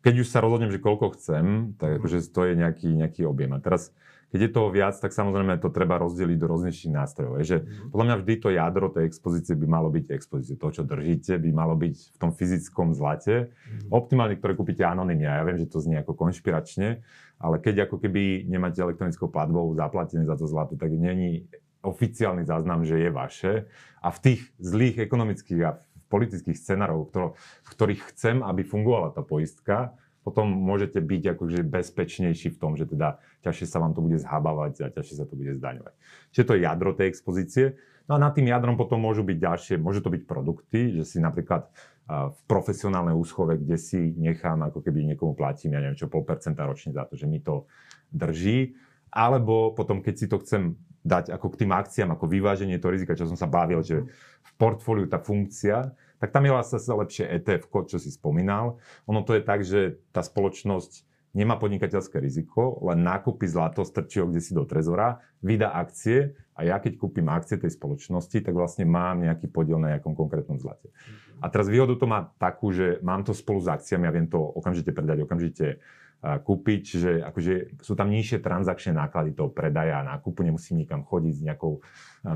keď 0.00 0.14
už 0.24 0.28
sa 0.32 0.40
rozhodnem, 0.40 0.72
že 0.72 0.80
koľko 0.80 1.16
chcem, 1.16 1.76
tak 1.76 1.88
mhm. 1.92 1.96
akože 2.00 2.18
to 2.32 2.40
je 2.48 2.52
nejaký, 2.56 2.88
nejaký 2.96 3.22
objem. 3.28 3.52
A 3.52 3.60
teraz 3.60 3.92
keď 4.34 4.50
je 4.50 4.56
toho 4.58 4.66
viac, 4.74 4.98
tak 4.98 5.14
samozrejme 5.14 5.62
to 5.62 5.70
treba 5.70 5.94
rozdeliť 6.02 6.42
do 6.42 6.50
rôznejších 6.50 6.90
nástrojov. 6.90 7.38
Je, 7.38 7.54
že 7.54 7.58
mm-hmm. 7.62 7.94
podľa 7.94 8.06
mňa 8.10 8.16
vždy 8.18 8.34
to 8.42 8.48
jadro 8.50 8.86
tej 8.90 9.04
expozície 9.06 9.54
by 9.54 9.66
malo 9.70 9.94
byť 9.94 10.10
expozície. 10.10 10.58
To, 10.58 10.74
čo 10.74 10.82
držíte, 10.82 11.38
by 11.38 11.50
malo 11.54 11.78
byť 11.78 11.94
v 11.94 12.16
tom 12.18 12.34
fyzickom 12.34 12.98
zlate. 12.98 13.46
Mm-hmm. 13.46 13.94
Optimálne, 13.94 14.34
ktoré 14.34 14.58
kúpite 14.58 14.82
anonymne. 14.82 15.30
Ja 15.30 15.46
viem, 15.46 15.62
že 15.62 15.70
to 15.70 15.78
znie 15.78 16.02
ako 16.02 16.18
konšpiračne, 16.18 17.06
ale 17.38 17.56
keď 17.62 17.86
ako 17.86 18.02
keby 18.02 18.50
nemáte 18.50 18.82
elektronickou 18.82 19.30
platbou 19.30 19.70
zaplatené 19.78 20.26
za 20.26 20.34
to 20.34 20.50
zlato, 20.50 20.74
tak 20.74 20.90
není 20.90 21.46
oficiálny 21.84 22.48
záznam, 22.48 22.82
že 22.82 22.96
je 22.98 23.10
vaše. 23.12 23.52
A 24.00 24.08
v 24.08 24.18
tých 24.18 24.40
zlých 24.56 25.04
ekonomických 25.04 25.60
a 25.64 25.78
politických 26.08 26.56
scenároch, 26.56 27.12
v 27.12 27.68
ktorých 27.68 28.14
chcem, 28.14 28.40
aby 28.40 28.64
fungovala 28.64 29.12
tá 29.12 29.20
poistka, 29.20 29.92
potom 30.24 30.48
môžete 30.48 31.04
byť 31.04 31.36
akože 31.36 31.60
bezpečnejší 31.68 32.56
v 32.56 32.58
tom, 32.58 32.80
že 32.80 32.88
teda 32.88 33.20
ťažšie 33.44 33.66
sa 33.68 33.76
vám 33.76 33.92
to 33.92 34.00
bude 34.00 34.16
zhabávať 34.16 34.88
a 34.88 34.92
ťažšie 34.94 35.20
sa 35.20 35.28
to 35.28 35.36
bude 35.36 35.52
zdaňovať. 35.52 35.92
Čiže 36.32 36.46
to 36.48 36.54
je 36.56 36.60
jadro 36.64 36.90
tej 36.96 37.12
expozície. 37.12 37.76
No 38.08 38.16
a 38.16 38.18
nad 38.20 38.32
tým 38.32 38.48
jadrom 38.48 38.80
potom 38.80 39.04
môžu 39.04 39.20
byť 39.20 39.36
ďalšie, 39.36 39.74
môžu 39.76 40.00
to 40.00 40.08
byť 40.08 40.22
produkty, 40.24 40.96
že 40.96 41.04
si 41.04 41.20
napríklad 41.20 41.68
v 42.08 42.40
profesionálnej 42.48 43.16
úschove, 43.16 43.56
kde 43.60 43.76
si 43.80 44.12
nechám, 44.16 44.60
ako 44.64 44.84
keby 44.84 45.08
niekomu 45.12 45.32
platím, 45.32 45.76
ja 45.76 45.80
neviem 45.80 45.96
čo, 45.96 46.08
pol 46.08 46.24
percenta 46.24 46.68
ročne 46.68 46.92
za 46.92 47.08
to, 47.08 47.16
že 47.16 47.24
mi 47.24 47.40
to 47.40 47.64
drží. 48.12 48.76
Alebo 49.08 49.72
potom, 49.72 50.04
keď 50.04 50.14
si 50.16 50.26
to 50.28 50.36
chcem 50.40 50.76
dať 51.04 51.36
ako 51.36 51.52
k 51.52 51.64
tým 51.64 51.72
akciám, 51.76 52.16
ako 52.16 52.24
vyváženie 52.26 52.80
toho 52.80 52.96
rizika, 52.96 53.12
čo 53.12 53.28
som 53.28 53.36
sa 53.36 53.44
bavil, 53.44 53.84
že 53.84 54.08
v 54.40 54.52
portfóliu 54.56 55.04
tá 55.04 55.20
funkcia, 55.20 55.92
tak 56.18 56.32
tam 56.32 56.48
je 56.48 56.56
vlastne 56.56 56.80
lepšie 56.80 57.28
ETF, 57.28 57.68
čo 57.84 58.00
si 58.00 58.08
spomínal. 58.08 58.80
Ono 59.04 59.20
to 59.20 59.36
je 59.36 59.42
tak, 59.44 59.60
že 59.60 60.00
tá 60.16 60.24
spoločnosť 60.24 61.04
nemá 61.36 61.60
podnikateľské 61.60 62.22
riziko, 62.22 62.80
len 62.86 63.04
nákupy 63.04 63.44
zlato, 63.44 63.82
strčí 63.84 64.22
ho 64.22 64.30
kde 64.30 64.40
si 64.40 64.56
do 64.56 64.64
trezora, 64.64 65.20
vydá 65.42 65.74
akcie 65.76 66.32
a 66.54 66.62
ja 66.62 66.78
keď 66.78 66.96
kúpim 66.96 67.26
akcie 67.26 67.58
tej 67.58 67.74
spoločnosti, 67.74 68.38
tak 68.40 68.54
vlastne 68.54 68.86
mám 68.86 69.20
nejaký 69.20 69.50
podiel 69.50 69.82
na 69.82 69.98
nejakom 69.98 70.14
konkrétnom 70.14 70.56
zlate. 70.56 70.94
A 71.42 71.50
teraz 71.50 71.66
výhodu 71.66 71.98
to 71.98 72.06
má 72.06 72.30
takú, 72.38 72.70
že 72.70 73.02
mám 73.02 73.26
to 73.26 73.34
spolu 73.34 73.58
s 73.60 73.68
akciami 73.68 74.06
a 74.06 74.14
viem 74.14 74.30
to 74.30 74.38
okamžite 74.38 74.94
predať, 74.94 75.26
okamžite 75.26 75.82
kúpiť, 76.24 76.82
že 76.88 77.12
akože 77.20 77.84
sú 77.84 77.92
tam 77.92 78.08
nižšie 78.08 78.40
transakčné 78.40 78.96
náklady 78.96 79.36
toho 79.36 79.52
predaja 79.52 80.00
a 80.00 80.08
nákupu, 80.16 80.40
nemusím 80.40 80.80
nikam 80.80 81.04
chodiť 81.04 81.34
s 81.36 81.44
nejakou 81.44 81.84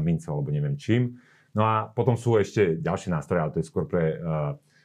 mincou 0.04 0.36
alebo 0.36 0.52
neviem 0.52 0.76
čím. 0.76 1.16
No 1.56 1.64
a 1.64 1.88
potom 1.88 2.20
sú 2.20 2.36
ešte 2.36 2.76
ďalšie 2.76 3.08
nástroje, 3.08 3.40
ale 3.40 3.52
to 3.56 3.60
je 3.64 3.66
skôr 3.66 3.88
pre 3.88 4.20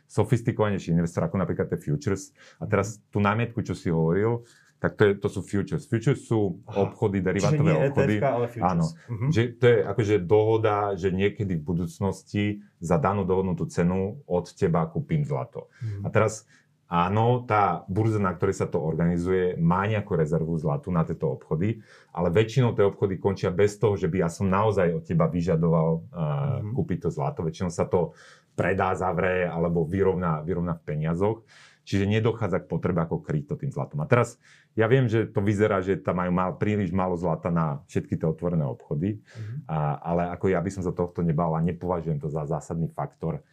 sofistikovanejší 0.08 0.96
investor, 0.96 1.28
ako 1.28 1.36
napríklad 1.42 1.68
tie 1.68 1.80
futures. 1.82 2.32
A 2.62 2.70
teraz 2.70 3.04
tú 3.12 3.20
námietku, 3.20 3.60
čo 3.66 3.76
si 3.76 3.92
hovoril, 3.92 4.48
tak 4.78 5.00
to, 5.00 5.04
je, 5.08 5.12
to 5.16 5.28
sú 5.32 5.40
futures. 5.48 5.88
Futures 5.88 6.28
sú 6.28 6.60
Aha. 6.68 6.84
obchody, 6.84 7.24
derivátové 7.24 7.72
Čiže 7.72 7.84
obchody. 7.88 8.16
ETF, 8.20 8.36
ale 8.36 8.48
futures. 8.52 8.68
Áno. 8.68 8.86
Uh-huh. 8.92 9.30
Že 9.32 9.42
to 9.56 9.66
je 9.72 9.78
akože 9.88 10.16
dohoda, 10.28 10.76
že 11.00 11.10
niekedy 11.16 11.54
v 11.56 11.64
budúcnosti 11.64 12.44
za 12.84 13.00
danú 13.00 13.24
dohodnutú 13.24 13.64
cenu 13.72 14.20
od 14.28 14.46
teba 14.52 14.84
kúpim 14.92 15.24
zlato. 15.24 15.72
Uh-huh. 15.80 16.04
A 16.04 16.08
teraz 16.12 16.44
Áno, 16.92 17.42
tá 17.50 17.88
burza, 17.90 18.22
na 18.22 18.36
ktorej 18.38 18.54
sa 18.54 18.68
to 18.70 18.78
organizuje, 18.78 19.58
má 19.58 19.90
nejakú 19.90 20.14
rezervu 20.14 20.54
zlatu 20.62 20.94
na 20.94 21.02
tieto 21.02 21.26
obchody, 21.32 21.82
ale 22.14 22.30
väčšinou 22.30 22.78
tie 22.78 22.86
obchody 22.86 23.18
končia 23.18 23.50
bez 23.50 23.82
toho, 23.82 23.98
že 23.98 24.06
by 24.06 24.28
ja 24.28 24.30
som 24.30 24.46
naozaj 24.46 25.02
od 25.02 25.04
teba 25.08 25.26
vyžadoval 25.26 25.90
uh, 25.90 26.02
mm-hmm. 26.04 26.72
kúpiť 26.78 26.98
to 27.08 27.10
zlato. 27.10 27.42
Väčšinou 27.42 27.74
sa 27.74 27.90
to 27.90 28.14
predá, 28.54 28.94
zavre 28.94 29.50
alebo 29.50 29.88
vyrovná, 29.90 30.46
vyrovná 30.46 30.78
v 30.78 30.86
peniazoch. 30.86 31.42
Čiže 31.84 32.08
nedochádza 32.08 32.64
k 32.64 32.70
potrebe 32.72 33.04
ako 33.04 33.20
kryť 33.20 33.44
to 33.44 33.56
tým 33.60 33.72
zlatom. 33.74 34.00
A 34.00 34.08
teraz 34.08 34.40
ja 34.72 34.88
viem, 34.88 35.12
že 35.12 35.28
to 35.28 35.44
vyzerá, 35.44 35.84
že 35.84 36.00
tam 36.00 36.24
majú 36.24 36.32
mal, 36.32 36.56
príliš 36.56 36.96
málo 36.96 37.20
zlata 37.20 37.52
na 37.52 37.84
všetky 37.92 38.16
tie 38.16 38.28
otvorené 38.30 38.64
obchody, 38.64 39.20
mm-hmm. 39.20 39.68
a, 39.68 40.00
ale 40.00 40.32
ako 40.32 40.46
ja 40.48 40.64
by 40.64 40.70
som 40.72 40.86
sa 40.86 40.96
tohto 40.96 41.26
nebal 41.26 41.52
a 41.58 41.60
nepovažujem 41.60 42.24
to 42.24 42.32
za 42.32 42.48
zásadný 42.48 42.88
faktor 42.94 43.44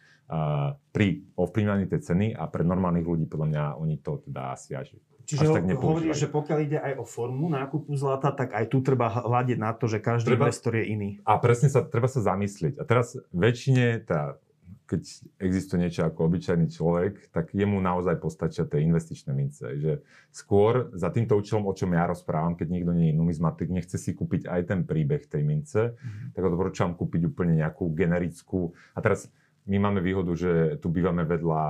pri 0.91 1.07
ovplyvňovaní 1.35 1.91
tej 1.91 2.01
ceny 2.07 2.27
a 2.31 2.47
pre 2.47 2.63
normálnych 2.63 3.03
ľudí 3.03 3.25
podľa 3.27 3.47
mňa 3.51 3.63
oni 3.83 3.95
to 3.99 4.23
teda 4.23 4.55
asi 4.55 4.71
až 4.79 4.95
Čiže 5.21 5.47
až 5.47 5.53
tak 5.61 5.63
hovoríš, 5.79 6.17
že 6.17 6.27
pokiaľ 6.27 6.57
ide 6.65 6.79
aj 6.81 6.93
o 6.99 7.05
formu 7.07 7.47
nákupu 7.47 7.93
zlata, 7.95 8.33
tak 8.35 8.51
aj 8.51 8.65
tu 8.67 8.83
treba 8.83 9.07
hľadiť 9.07 9.57
na 9.61 9.71
to, 9.71 9.87
že 9.87 10.03
každý 10.03 10.35
treba, 10.35 10.49
investor 10.49 10.75
je 10.75 10.85
iný. 10.91 11.09
A 11.23 11.39
presne 11.39 11.71
sa, 11.71 11.85
treba 11.85 12.11
sa 12.11 12.19
zamyslieť. 12.19 12.81
A 12.81 12.83
teraz 12.83 13.15
väčšine, 13.31 14.03
tá, 14.03 14.35
keď 14.91 15.07
existuje 15.39 15.87
niečo 15.87 16.03
ako 16.03 16.27
obyčajný 16.27 16.67
človek, 16.67 17.31
tak 17.31 17.55
jemu 17.55 17.79
naozaj 17.79 18.19
postačia 18.19 18.67
tie 18.67 18.83
investičné 18.83 19.31
mince. 19.31 19.63
Že 19.79 20.03
skôr 20.35 20.91
za 20.91 21.07
týmto 21.15 21.39
účelom, 21.39 21.63
o 21.63 21.71
čom 21.71 21.95
ja 21.95 22.03
rozprávam, 22.11 22.59
keď 22.59 22.67
niekto 22.67 22.91
nie 22.91 23.15
je 23.15 23.15
numizmatik, 23.15 23.71
nechce 23.71 23.95
si 23.95 24.11
kúpiť 24.11 24.51
aj 24.51 24.61
ten 24.67 24.83
príbeh 24.83 25.31
tej 25.31 25.47
mince, 25.47 25.95
mm-hmm. 25.95 26.35
tak 26.35 26.43
odporúčam 26.43 26.91
kúpiť 26.91 27.31
úplne 27.31 27.55
nejakú 27.63 27.87
generickú. 27.95 28.75
A 28.91 28.99
teraz 28.99 29.31
my 29.69 29.77
máme 29.77 30.01
výhodu, 30.01 30.33
že 30.33 30.81
tu 30.81 30.89
bývame 30.89 31.21
vedľa 31.21 31.63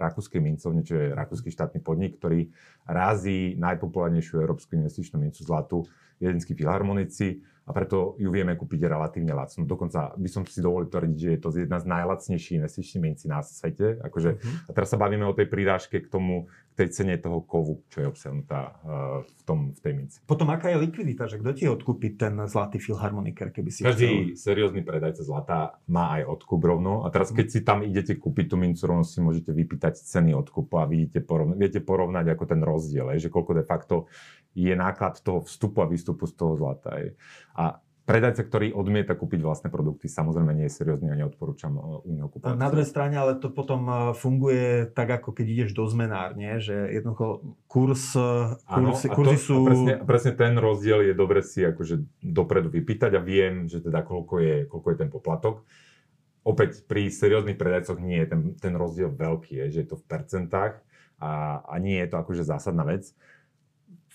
rakúskej 0.00 0.40
mincovne, 0.40 0.80
čo 0.80 0.96
je 0.96 1.12
rakúsky 1.12 1.52
štátny 1.52 1.84
podnik, 1.84 2.16
ktorý 2.16 2.48
razí 2.88 3.52
najpopulárnejšiu 3.60 4.40
európsku 4.40 4.80
investičnú 4.80 5.20
mincu 5.20 5.44
zlatu, 5.44 5.84
jedenskí 6.18 6.56
filharmonici 6.56 7.44
a 7.68 7.70
preto 7.76 8.16
ju 8.16 8.32
vieme 8.32 8.56
kúpiť 8.56 8.88
relatívne 8.88 9.36
lacno. 9.36 9.68
Dokonca 9.68 10.16
by 10.16 10.28
som 10.32 10.48
si 10.48 10.64
dovolil 10.64 10.88
tvrdiť, 10.88 11.18
že 11.20 11.30
je 11.36 11.40
to 11.44 11.48
jedna 11.52 11.76
z 11.76 11.86
najlacnejších 11.92 12.56
investičných 12.64 13.04
mincí 13.04 13.28
na 13.28 13.44
svete. 13.44 14.00
Akože, 14.00 14.40
uh-huh. 14.40 14.68
A 14.68 14.70
teraz 14.72 14.88
sa 14.88 14.96
bavíme 14.96 15.28
o 15.28 15.36
tej 15.36 15.52
prírážke 15.52 16.00
k 16.00 16.08
tomu, 16.08 16.48
k 16.72 16.86
tej 16.86 16.88
cene 16.96 17.20
toho 17.20 17.44
kovu, 17.44 17.84
čo 17.92 18.00
je 18.00 18.06
obsiahnutá 18.08 18.60
uh, 18.80 19.20
v, 19.26 19.42
tom, 19.44 19.58
v 19.76 19.80
tej 19.84 19.92
minci. 19.98 20.16
Potom 20.24 20.48
aká 20.48 20.72
je 20.72 20.80
likvidita, 20.80 21.28
že 21.28 21.36
kto 21.36 21.50
ti 21.52 21.68
odkúpi 21.68 22.16
ten 22.16 22.38
zlatý 22.48 22.80
filharmoniker, 22.80 23.52
keby 23.52 23.68
si 23.68 23.84
Každý 23.84 24.32
chcel? 24.32 24.40
seriózny 24.40 24.80
predajca 24.86 25.20
zlata 25.20 25.76
má 25.90 26.16
aj 26.16 26.40
odkup 26.40 26.64
rovno. 26.64 27.04
A 27.04 27.12
teraz, 27.12 27.36
keď 27.36 27.52
uh-huh. 27.52 27.60
si 27.60 27.66
tam 27.66 27.78
idete 27.84 28.16
kúpiť 28.16 28.48
tú 28.48 28.56
mincu, 28.56 28.80
rovno 28.88 29.04
si 29.04 29.20
môžete 29.20 29.52
vypýtať 29.52 30.00
ceny 30.00 30.32
odkupu 30.32 30.80
a 30.80 30.88
vidíte, 30.88 31.20
porovna- 31.20 31.58
viete 31.58 31.84
porovnať 31.84 32.32
ako 32.32 32.44
ten 32.48 32.64
rozdiel, 32.64 33.12
že 33.20 33.28
koľko 33.28 33.52
de 33.60 33.64
facto 33.66 34.08
je 34.54 34.74
náklad 34.76 35.20
toho 35.20 35.44
vstupu 35.44 35.84
a 35.84 35.90
výstupu 35.90 36.28
z 36.28 36.34
toho 36.34 36.56
zlata. 36.56 36.96
A 37.54 37.80
predajca, 38.08 38.40
ktorý 38.40 38.72
odmieta 38.72 39.12
kúpiť 39.12 39.44
vlastné 39.44 39.68
produkty, 39.68 40.08
samozrejme 40.08 40.56
nie 40.56 40.66
je 40.72 40.80
seriózny 40.80 41.12
a 41.12 41.18
neodporúčam 41.20 41.76
uh, 41.76 42.00
u 42.00 42.10
neho 42.16 42.32
kúpať. 42.32 42.56
Na 42.56 42.72
druhej 42.72 42.88
strane, 42.88 43.20
ale 43.20 43.36
to 43.36 43.52
potom 43.52 43.84
uh, 43.84 43.96
funguje 44.16 44.88
tak, 44.96 45.12
ako 45.20 45.36
keď 45.36 45.46
ideš 45.46 45.70
do 45.76 45.84
zmenárne, 45.84 46.56
že 46.58 46.72
jednoducho 46.72 47.44
kurs, 47.68 48.16
kurs, 48.16 48.64
ano, 48.64 48.96
kurzy 48.96 49.36
to, 49.36 49.44
sú... 49.44 49.56
Presne, 49.68 49.94
presne 50.02 50.32
ten 50.32 50.56
rozdiel 50.56 51.12
je 51.12 51.14
dobre 51.14 51.44
si 51.44 51.60
akože 51.60 52.00
dopredu 52.24 52.72
vypýtať 52.72 53.12
a 53.14 53.20
viem, 53.20 53.68
že 53.68 53.84
teda 53.84 54.00
koľko 54.00 54.34
je, 54.40 54.56
koľko 54.64 54.88
je 54.88 54.96
ten 54.96 55.10
poplatok 55.12 55.68
opäť 56.48 56.80
pri 56.88 57.12
serióznych 57.12 57.60
predajcoch 57.60 58.00
nie 58.00 58.24
je 58.24 58.28
ten, 58.32 58.40
ten 58.56 58.72
rozdiel 58.72 59.12
veľký, 59.12 59.60
je, 59.60 59.64
že 59.68 59.78
je 59.84 59.88
to 59.92 60.00
v 60.00 60.08
percentách 60.08 60.80
a, 61.20 61.60
a 61.60 61.74
nie 61.76 62.00
je 62.00 62.08
to 62.08 62.16
akože 62.16 62.48
zásadná 62.48 62.88
vec. 62.88 63.12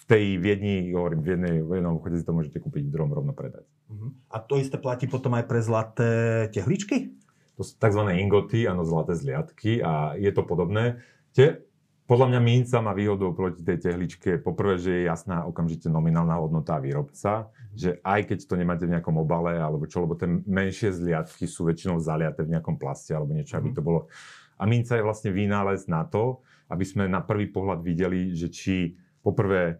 V 0.03 0.11
tej 0.11 0.35
Viedni, 0.35 0.91
hovorím, 0.91 1.23
v, 1.23 1.29
jednej, 1.39 1.55
v 1.63 1.79
jednom 1.79 1.95
obchode 1.95 2.19
si 2.19 2.27
to 2.27 2.35
môžete 2.35 2.59
kúpiť, 2.59 2.91
v 2.91 2.91
druhom 2.91 3.15
rovno 3.15 3.31
predať. 3.31 3.63
Uh-huh. 3.87 4.11
A 4.27 4.43
to 4.43 4.59
isté 4.59 4.75
platí 4.75 5.07
potom 5.07 5.31
aj 5.39 5.47
pre 5.47 5.63
zlaté 5.63 6.11
tehličky? 6.51 7.15
To 7.55 7.63
sú 7.63 7.79
tzv. 7.79 8.03
ingoty, 8.11 8.67
áno, 8.67 8.83
zlaté 8.83 9.15
zliadky 9.15 9.79
a 9.79 10.19
je 10.19 10.27
to 10.35 10.43
podobné. 10.43 10.99
Tie, 11.31 11.63
podľa 12.03 12.35
mňa 12.35 12.39
minca 12.43 12.77
má 12.83 12.91
výhodu 12.91 13.23
oproti 13.31 13.63
tej 13.63 13.79
tehličke. 13.79 14.43
Poprvé, 14.43 14.75
že 14.75 14.91
je 14.91 15.01
jasná 15.07 15.47
okamžite 15.47 15.87
nominálna 15.87 16.35
hodnota 16.35 16.75
výrobca, 16.83 17.47
mm. 17.47 17.79
že 17.79 17.89
aj 18.03 18.21
keď 18.27 18.39
to 18.43 18.59
nemáte 18.59 18.83
v 18.83 18.99
nejakom 18.99 19.15
obale 19.15 19.55
alebo 19.55 19.87
čo, 19.87 20.03
lebo 20.03 20.19
tie 20.19 20.27
menšie 20.27 20.91
zliadky 20.91 21.47
sú 21.47 21.63
väčšinou 21.63 22.03
zaliaté 22.03 22.43
v 22.43 22.59
nejakom 22.59 22.75
plaste 22.75 23.15
alebo 23.15 23.31
niečo, 23.31 23.55
mm. 23.55 23.59
aby 23.63 23.69
mhm. 23.71 23.77
to 23.79 23.81
bolo. 23.85 24.11
A 24.59 24.67
minca 24.67 24.99
je 24.99 25.05
vlastne 25.05 25.31
vynález 25.31 25.87
na 25.87 26.03
to, 26.03 26.43
aby 26.67 26.83
sme 26.83 27.07
na 27.07 27.23
prvý 27.23 27.47
pohľad 27.47 27.79
videli, 27.85 28.35
že 28.35 28.51
či 28.51 28.75
poprvé, 29.23 29.79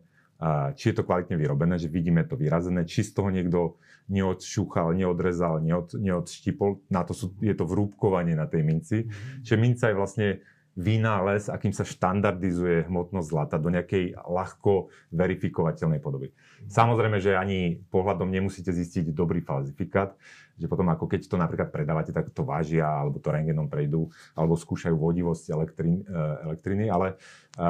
či 0.75 0.91
je 0.91 0.95
to 0.99 1.07
kvalitne 1.07 1.39
vyrobené, 1.39 1.79
že 1.79 1.87
vidíme 1.87 2.27
to 2.27 2.35
vyrazené, 2.35 2.83
či 2.83 3.05
z 3.05 3.15
toho 3.15 3.29
niekto 3.31 3.79
neodšúchal, 4.11 4.91
neodrezal, 4.91 5.63
neod, 5.63 5.95
neodštipol. 5.95 6.83
Na 6.91 7.07
to 7.07 7.15
sú, 7.15 7.31
je 7.39 7.55
to 7.55 7.63
vrúbkovanie 7.63 8.35
na 8.35 8.49
tej 8.49 8.61
minci. 8.67 8.97
Mm-hmm. 9.07 9.41
Čiže 9.47 9.57
minca 9.61 9.85
je 9.87 9.95
vlastne 9.95 10.27
vynález, 10.73 11.53
akým 11.53 11.69
sa 11.69 11.85
štandardizuje 11.85 12.89
hmotnosť 12.89 13.29
zlata 13.29 13.57
do 13.61 13.69
nejakej 13.69 14.17
ľahko 14.17 14.89
verifikovateľnej 15.13 16.01
podoby. 16.01 16.33
Samozrejme, 16.65 17.21
že 17.21 17.37
ani 17.37 17.77
pohľadom 17.93 18.33
nemusíte 18.33 18.73
zistiť 18.73 19.13
dobrý 19.13 19.45
falzifikát, 19.45 20.17
že 20.57 20.65
potom 20.65 20.89
ako 20.89 21.05
keď 21.05 21.29
to 21.29 21.37
napríklad 21.37 21.69
predávate, 21.69 22.09
tak 22.09 22.33
to 22.33 22.41
vážia, 22.41 22.89
alebo 22.89 23.21
to 23.21 23.29
rengenom 23.29 23.69
prejdú, 23.69 24.09
alebo 24.33 24.57
skúšajú 24.57 24.97
vodivosť 24.97 25.45
elektrín, 25.53 26.01
e, 26.01 26.19
elektriny, 26.49 26.89
ale 26.89 27.21
e, 27.53 27.65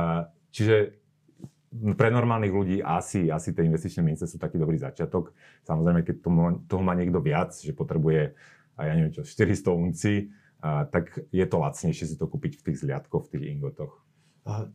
čiže 0.55 1.02
pre 1.97 2.09
normálnych 2.13 2.53
ľudí 2.53 2.77
asi, 2.79 3.33
asi 3.33 3.49
tie 3.51 3.65
investičné 3.65 4.05
mince 4.05 4.29
sú 4.29 4.37
taký 4.37 4.61
dobrý 4.61 4.77
začiatok. 4.77 5.33
Samozrejme, 5.65 6.05
keď 6.05 6.15
toho, 6.21 6.61
toho 6.69 6.81
má 6.85 6.93
niekto 6.93 7.17
viac, 7.17 7.53
že 7.57 7.73
potrebuje, 7.73 8.37
ja 8.77 8.93
neviem 8.93 9.13
čo, 9.13 9.25
400 9.25 9.73
unci, 9.73 10.13
a, 10.61 10.85
tak 10.85 11.17
je 11.33 11.45
to 11.49 11.57
lacnejšie 11.57 12.05
si 12.13 12.15
to 12.15 12.29
kúpiť 12.29 12.61
v 12.61 12.63
tých 12.69 12.77
zliadkoch, 12.85 13.27
v 13.27 13.31
tých 13.35 13.45
ingotoch. 13.57 13.93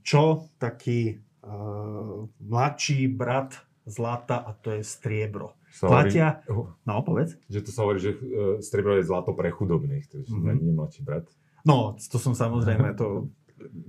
Čo 0.03 0.49
taký 0.57 1.21
uh, 1.45 2.25
mladší 2.41 3.09
brat 3.13 3.57
zlata 3.89 4.45
a 4.45 4.53
to 4.57 4.77
je 4.77 4.83
striebro. 4.85 5.57
Sa 5.69 5.89
Platia... 5.89 6.41
Hovorí, 6.49 6.73
no, 6.89 7.05
povedz. 7.05 7.37
Že 7.53 7.61
to 7.65 7.71
sa 7.73 7.81
hovorí, 7.85 7.99
že 8.01 8.17
uh, 8.17 8.59
striebro 8.65 8.97
je 8.97 9.05
zlato 9.05 9.37
pre 9.37 9.53
chudobných, 9.53 10.09
to 10.09 10.21
je 10.21 10.25
mm-hmm. 10.29 10.77
mladší 10.77 11.05
brat. 11.05 11.29
No, 11.69 11.97
to 11.97 12.17
som 12.17 12.33
samozrejme, 12.33 12.97
to, 12.97 13.29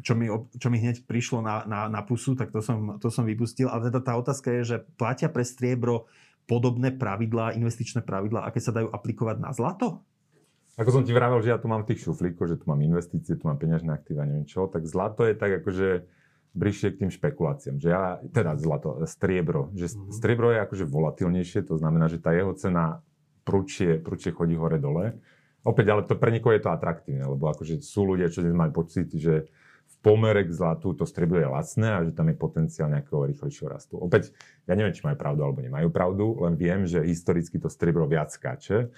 čo 0.01 0.13
mi, 0.17 0.27
čo 0.58 0.67
mi 0.73 0.77
hneď 0.82 1.05
prišlo 1.05 1.39
na, 1.43 1.63
na, 1.65 1.91
na 1.91 2.01
pusu, 2.01 2.34
tak 2.34 2.49
to 2.49 2.60
som, 2.60 2.97
to 2.97 3.13
som 3.13 3.23
vypustil. 3.23 3.69
Ale 3.69 3.89
teda 3.89 3.99
tá 4.01 4.13
otázka 4.17 4.49
je, 4.60 4.62
že 4.75 4.77
platia 4.97 5.29
pre 5.29 5.45
striebro 5.45 6.10
podobné 6.49 6.89
pravidlá, 6.89 7.53
investičné 7.53 8.01
pravidlá, 8.01 8.49
aké 8.49 8.58
sa 8.58 8.73
dajú 8.73 8.89
aplikovať 8.89 9.38
na 9.38 9.53
zlato? 9.53 10.01
Ako 10.79 10.95
som 10.95 11.03
ti 11.03 11.12
vravel, 11.12 11.43
že 11.43 11.51
ja 11.51 11.60
tu 11.60 11.67
mám 11.67 11.84
tých 11.84 12.01
šuflíkov, 12.08 12.49
že 12.49 12.58
tu 12.58 12.65
mám 12.71 12.79
investície, 12.79 13.36
tu 13.36 13.45
mám 13.45 13.60
peňažné 13.60 13.91
aktíva, 13.91 14.23
neviem 14.23 14.47
čo, 14.47 14.65
tak 14.71 14.88
zlato 14.88 15.27
je 15.27 15.36
tak 15.36 15.62
akože 15.62 16.08
bližšie 16.55 16.95
k 16.95 16.99
tým 17.05 17.12
špekuláciám. 17.13 17.77
Že 17.77 17.89
ja, 17.91 18.17
teda 18.32 18.58
zlato, 18.58 18.97
striebro. 19.05 19.69
Že 19.75 19.86
mm-hmm. 19.91 20.13
striebro 20.15 20.49
je 20.55 20.60
akože 20.65 20.86
volatilnejšie, 20.88 21.60
to 21.67 21.75
znamená, 21.77 22.10
že 22.10 22.17
tá 22.17 22.34
jeho 22.34 22.55
cena 22.58 23.03
prúčie, 23.45 24.01
prúčie 24.01 24.34
chodí 24.34 24.58
hore-dole. 24.58 25.19
Opäť, 25.63 25.85
ale 25.91 26.01
to 26.07 26.15
pre 26.15 26.31
niekoho 26.31 26.55
je 26.55 26.63
to 26.63 26.71
atraktívne, 26.71 27.27
lebo 27.27 27.51
akože 27.51 27.83
sú 27.83 28.07
ľudia, 28.07 28.31
čo 28.31 28.39
dnes 28.39 28.55
majú 28.55 28.83
pocit, 28.83 29.11
že 29.11 29.51
v 29.89 29.95
pomere 29.99 30.47
k 30.47 30.55
zlatu 30.55 30.95
to 30.95 31.03
striebro 31.03 31.43
je 31.43 31.49
lacné 31.49 31.87
a 31.91 31.99
že 32.07 32.15
tam 32.15 32.31
je 32.31 32.37
potenciál 32.39 32.87
nejakého 32.87 33.27
rýchlejšieho 33.27 33.67
rastu. 33.67 33.99
Opäť, 33.99 34.31
ja 34.63 34.77
neviem, 34.77 34.95
či 34.95 35.03
majú 35.03 35.19
pravdu 35.19 35.43
alebo 35.43 35.59
nemajú 35.59 35.89
pravdu, 35.91 36.25
len 36.47 36.55
viem, 36.55 36.87
že 36.87 37.03
historicky 37.03 37.59
to 37.59 37.67
striebro 37.67 38.07
viac 38.07 38.31
skáče. 38.31 38.93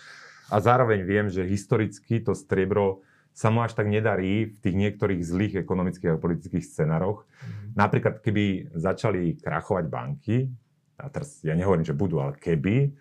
A 0.52 0.56
zároveň 0.62 1.02
viem, 1.02 1.32
že 1.32 1.48
historicky 1.48 2.22
to 2.22 2.38
striebro 2.38 3.02
sa 3.32 3.48
mu 3.48 3.64
až 3.64 3.74
tak 3.74 3.88
nedarí 3.88 4.52
v 4.52 4.58
tých 4.60 4.76
niektorých 4.76 5.22
zlých 5.24 5.54
ekonomických 5.64 6.20
a 6.20 6.22
politických 6.22 6.68
scenároch. 6.68 7.24
Mm-hmm. 7.24 7.80
Napríklad, 7.80 8.20
keby 8.20 8.76
začali 8.76 9.40
krachovať 9.40 9.86
banky, 9.88 10.52
a 11.00 11.08
teraz 11.08 11.40
ja 11.42 11.56
nehovorím, 11.56 11.88
že 11.88 11.98
budú, 11.98 12.20
ale 12.20 12.36
keby, 12.38 12.92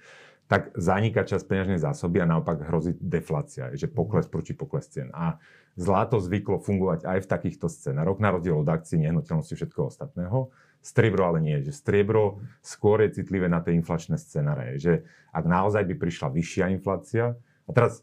tak 0.51 0.75
zaniká 0.75 1.23
čas 1.23 1.47
peňažnej 1.47 1.79
zásoby 1.79 2.19
a 2.19 2.27
naopak 2.27 2.67
hrozí 2.67 2.99
deflácia, 2.99 3.71
že 3.79 3.87
pokles 3.87 4.27
mhm. 4.27 4.33
proti 4.35 4.53
pokles 4.59 4.91
cien. 4.91 5.15
A 5.15 5.39
zlato 5.79 6.19
zvyklo 6.19 6.59
fungovať 6.59 7.07
aj 7.07 7.19
v 7.23 7.31
takýchto 7.31 7.71
scenároch, 7.71 8.19
na 8.19 8.35
rozdiel 8.35 8.59
od 8.59 8.67
akcií, 8.67 8.99
nehnuteľnosti 8.99 9.55
všetkého 9.55 9.87
ostatného. 9.87 10.51
Striebro 10.83 11.31
ale 11.31 11.39
nie, 11.45 11.63
že 11.63 11.71
striebro 11.71 12.43
skôr 12.65 13.05
je 13.07 13.23
citlivé 13.23 13.47
na 13.47 13.63
tie 13.63 13.79
inflačné 13.79 14.19
scenáre, 14.19 14.81
že 14.81 15.07
ak 15.31 15.45
naozaj 15.47 15.87
by 15.87 15.95
prišla 15.95 16.35
vyššia 16.35 16.65
inflácia, 16.75 17.39
a 17.39 17.71
teraz 17.71 18.03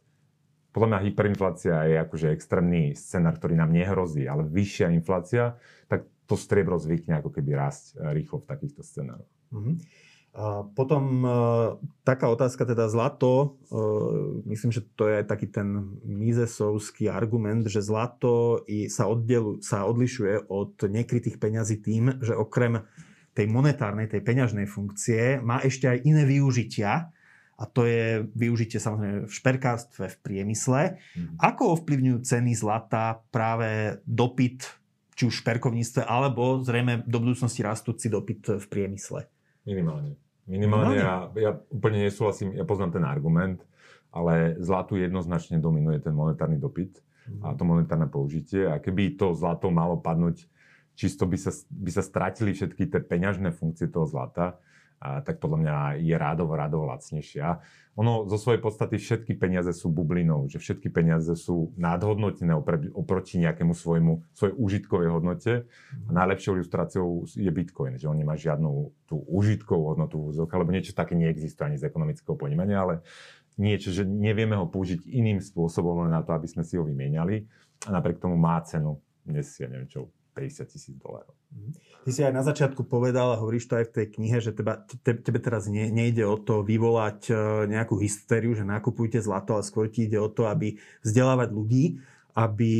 podľa 0.71 0.93
mňa 0.93 0.99
hyperinflácia 1.09 1.75
je 1.89 1.95
akože 1.99 2.27
extrémny 2.31 2.93
scenár, 2.93 3.35
ktorý 3.41 3.57
nám 3.59 3.73
nehrozí, 3.73 4.29
ale 4.29 4.45
vyššia 4.45 4.93
inflácia, 4.93 5.57
tak 5.89 6.05
to 6.29 6.37
striebro 6.37 6.77
zvykne 6.77 7.19
ako 7.19 7.33
keby 7.33 7.57
rásť 7.57 7.97
rýchlo 8.13 8.39
v 8.39 8.45
takýchto 8.45 8.85
scenároch. 8.85 9.31
Mm-hmm. 9.51 9.75
A 10.37 10.61
potom 10.69 11.25
e, 11.25 11.29
taká 12.05 12.29
otázka, 12.29 12.61
teda 12.61 12.85
zlato, 12.93 13.57
e, 13.73 14.45
myslím, 14.53 14.69
že 14.69 14.85
to 14.93 15.09
je 15.09 15.25
taký 15.25 15.49
ten 15.49 15.97
mizesovský 16.05 17.09
argument, 17.09 17.65
že 17.65 17.81
zlato 17.81 18.61
sa, 18.85 19.09
oddelu, 19.09 19.57
sa 19.65 19.89
odlišuje 19.89 20.45
od 20.45 20.77
nekrytých 20.77 21.41
peňazí 21.41 21.81
tým, 21.81 22.21
že 22.21 22.37
okrem 22.37 22.85
tej 23.33 23.49
monetárnej, 23.49 24.05
tej 24.05 24.21
peňažnej 24.21 24.69
funkcie 24.69 25.41
má 25.41 25.57
ešte 25.65 25.89
aj 25.89 26.05
iné 26.05 26.21
využitia 26.29 27.09
a 27.57 27.63
to 27.65 27.89
je 27.89 28.21
využitie 28.37 28.77
samozrejme 28.77 29.25
v 29.25 29.33
šperkárstve, 29.33 30.05
v 30.05 30.17
priemysle. 30.21 31.01
Mm. 31.17 31.41
Ako 31.41 31.81
ovplyvňujú 31.81 32.17
ceny 32.21 32.53
zlata 32.53 33.25
práve 33.33 33.97
dopyt, 34.05 34.69
či 35.17 35.25
už 35.25 35.33
v 35.33 35.41
šperkovníctve, 35.41 36.05
alebo 36.05 36.61
zrejme 36.61 37.09
do 37.09 37.17
budúcnosti 37.17 37.65
rastúci 37.65 38.13
dopyt 38.13 38.61
v 38.61 38.65
priemysle? 38.69 39.25
Minimálne. 39.65 40.26
Minimálne, 40.47 40.95
ja, 40.95 41.27
ja 41.35 41.51
úplne 41.67 42.07
nesúhlasím, 42.07 42.55
ja 42.55 42.63
poznám 42.63 42.95
ten 42.95 43.05
argument, 43.05 43.59
ale 44.15 44.55
zlatu 44.63 44.95
jednoznačne 44.95 45.59
dominuje 45.59 45.99
ten 45.99 46.15
monetárny 46.15 46.55
dopyt 46.55 47.03
mm. 47.27 47.43
a 47.43 47.51
to 47.53 47.67
monetárne 47.67 48.07
použitie. 48.07 48.63
A 48.63 48.79
keby 48.79 49.19
to 49.19 49.35
zlato 49.35 49.67
malo 49.67 49.99
padnúť, 49.99 50.47
čisto 50.95 51.27
by 51.27 51.35
sa, 51.35 51.51
by 51.67 51.91
sa 51.91 52.01
stratili 52.01 52.55
všetky 52.55 52.87
tie 52.87 53.03
peňažné 53.03 53.51
funkcie 53.51 53.91
toho 53.91 54.07
zlata, 54.07 54.57
a 54.97 55.21
tak 55.21 55.37
podľa 55.37 55.57
mňa 55.61 55.75
je 56.01 56.15
rádovo, 56.17 56.57
rádovo 56.57 56.89
lacnejšia. 56.89 57.61
Ono 57.97 58.25
zo 58.29 58.37
svojej 58.37 58.61
podstaty 58.61 58.97
všetky 58.97 59.37
peniaze 59.37 59.69
sú 59.73 59.93
bublinou, 59.93 60.49
že 60.49 60.57
všetky 60.57 60.89
peniaze 60.89 61.33
sú 61.37 61.73
nadhodnotené 61.77 62.53
oproti 62.93 63.41
nejakému 63.41 63.77
svojmu, 63.77 64.25
svojej 64.33 64.53
užitkovej 64.57 65.09
hodnote. 65.13 65.53
A 66.05 66.09
najlepšou 66.13 66.57
ilustráciou 66.57 67.29
je 67.29 67.49
Bitcoin, 67.49 68.01
že 68.01 68.09
on 68.09 68.17
nemá 68.17 68.33
žiadnu 68.33 68.89
tú 69.05 69.21
užitkovú 69.29 69.93
hodnotu 69.93 70.17
v 70.17 70.33
lebo 70.33 70.73
niečo 70.73 70.97
také 70.97 71.13
neexistuje 71.13 71.73
ani 71.73 71.77
z 71.77 71.85
ekonomického 71.85 72.33
ponímania, 72.33 72.81
ale 72.81 72.95
niečo, 73.61 73.93
že 73.93 74.01
nevieme 74.01 74.57
ho 74.57 74.65
použiť 74.65 75.05
iným 75.05 75.41
spôsobom 75.41 76.05
len 76.05 76.13
na 76.13 76.25
to, 76.25 76.33
aby 76.33 76.49
sme 76.49 76.65
si 76.65 76.77
ho 76.77 76.85
vymieniali 76.85 77.45
a 77.85 77.89
napriek 77.93 78.17
tomu 78.17 78.33
má 78.33 78.57
cenu 78.65 78.97
dnes, 79.21 79.45
ja 79.61 79.69
neviem 79.69 79.89
čo, 79.89 80.09
50 80.33 80.73
tisíc 80.73 80.97
dolárov. 80.97 81.36
Mhm. 81.51 81.71
Ty 82.07 82.15
si 82.15 82.23
aj 82.23 82.31
na 82.31 82.39
začiatku 82.39 82.87
povedal, 82.87 83.35
a 83.35 83.41
hovoríš 83.43 83.67
to 83.67 83.75
aj 83.75 83.91
v 83.91 83.95
tej 83.99 84.07
knihe, 84.15 84.39
že 84.39 84.55
teba, 84.55 84.79
te, 84.79 85.11
tebe 85.11 85.43
teraz 85.43 85.67
ne, 85.67 85.91
nejde 85.91 86.23
o 86.23 86.39
to 86.39 86.63
vyvolať 86.63 87.19
e, 87.27 87.33
nejakú 87.67 87.99
hystériu, 87.99 88.55
že 88.55 88.63
nakupujte 88.63 89.19
zlato, 89.19 89.59
ale 89.59 89.67
skôr 89.67 89.91
ti 89.91 90.07
ide 90.07 90.15
o 90.15 90.31
to, 90.31 90.47
aby 90.47 90.79
vzdelávať 91.03 91.49
ľudí, 91.51 91.99
aby 92.31 92.71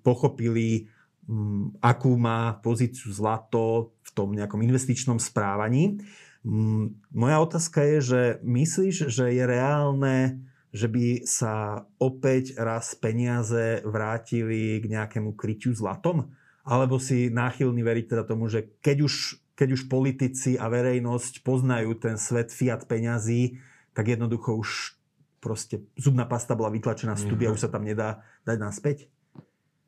pochopili, 0.00 0.88
m, 1.28 1.76
mm, 1.76 1.84
akú 1.84 2.16
má 2.16 2.56
pozíciu 2.64 3.12
zlato 3.12 3.92
v 4.00 4.10
tom 4.16 4.32
nejakom 4.32 4.64
investičnom 4.64 5.20
správaní. 5.20 6.00
M, 6.40 6.48
mm, 6.48 7.12
moja 7.12 7.36
otázka 7.44 7.84
je, 7.84 7.98
že 8.00 8.20
myslíš, 8.40 9.12
že 9.12 9.28
je 9.28 9.44
reálne 9.44 10.40
že 10.70 10.86
by 10.86 11.26
sa 11.26 11.84
opäť 11.98 12.54
raz 12.54 12.94
peniaze 12.94 13.82
vrátili 13.82 14.78
k 14.78 14.86
nejakému 14.86 15.34
kryťu 15.34 15.74
zlatom? 15.74 16.30
Alebo 16.70 17.02
si 17.02 17.26
náchylný 17.34 17.82
veriť 17.82 18.06
teda 18.14 18.22
tomu, 18.22 18.46
že 18.46 18.70
keď 18.78 19.10
už, 19.10 19.42
keď 19.58 19.68
už 19.74 19.90
politici 19.90 20.54
a 20.54 20.70
verejnosť 20.70 21.42
poznajú 21.42 21.98
ten 21.98 22.14
svet 22.14 22.54
fiat 22.54 22.86
peňazí, 22.86 23.58
tak 23.90 24.06
jednoducho 24.06 24.54
už 24.54 24.94
proste 25.42 25.82
zubná 25.98 26.28
pasta 26.30 26.54
bola 26.54 26.70
vytlačená 26.70 27.18
z 27.18 27.26
tuby 27.26 27.50
mm-hmm. 27.50 27.52
a 27.52 27.56
už 27.58 27.62
sa 27.66 27.72
tam 27.72 27.82
nedá 27.82 28.22
dať 28.46 28.58
naspäť? 28.60 28.98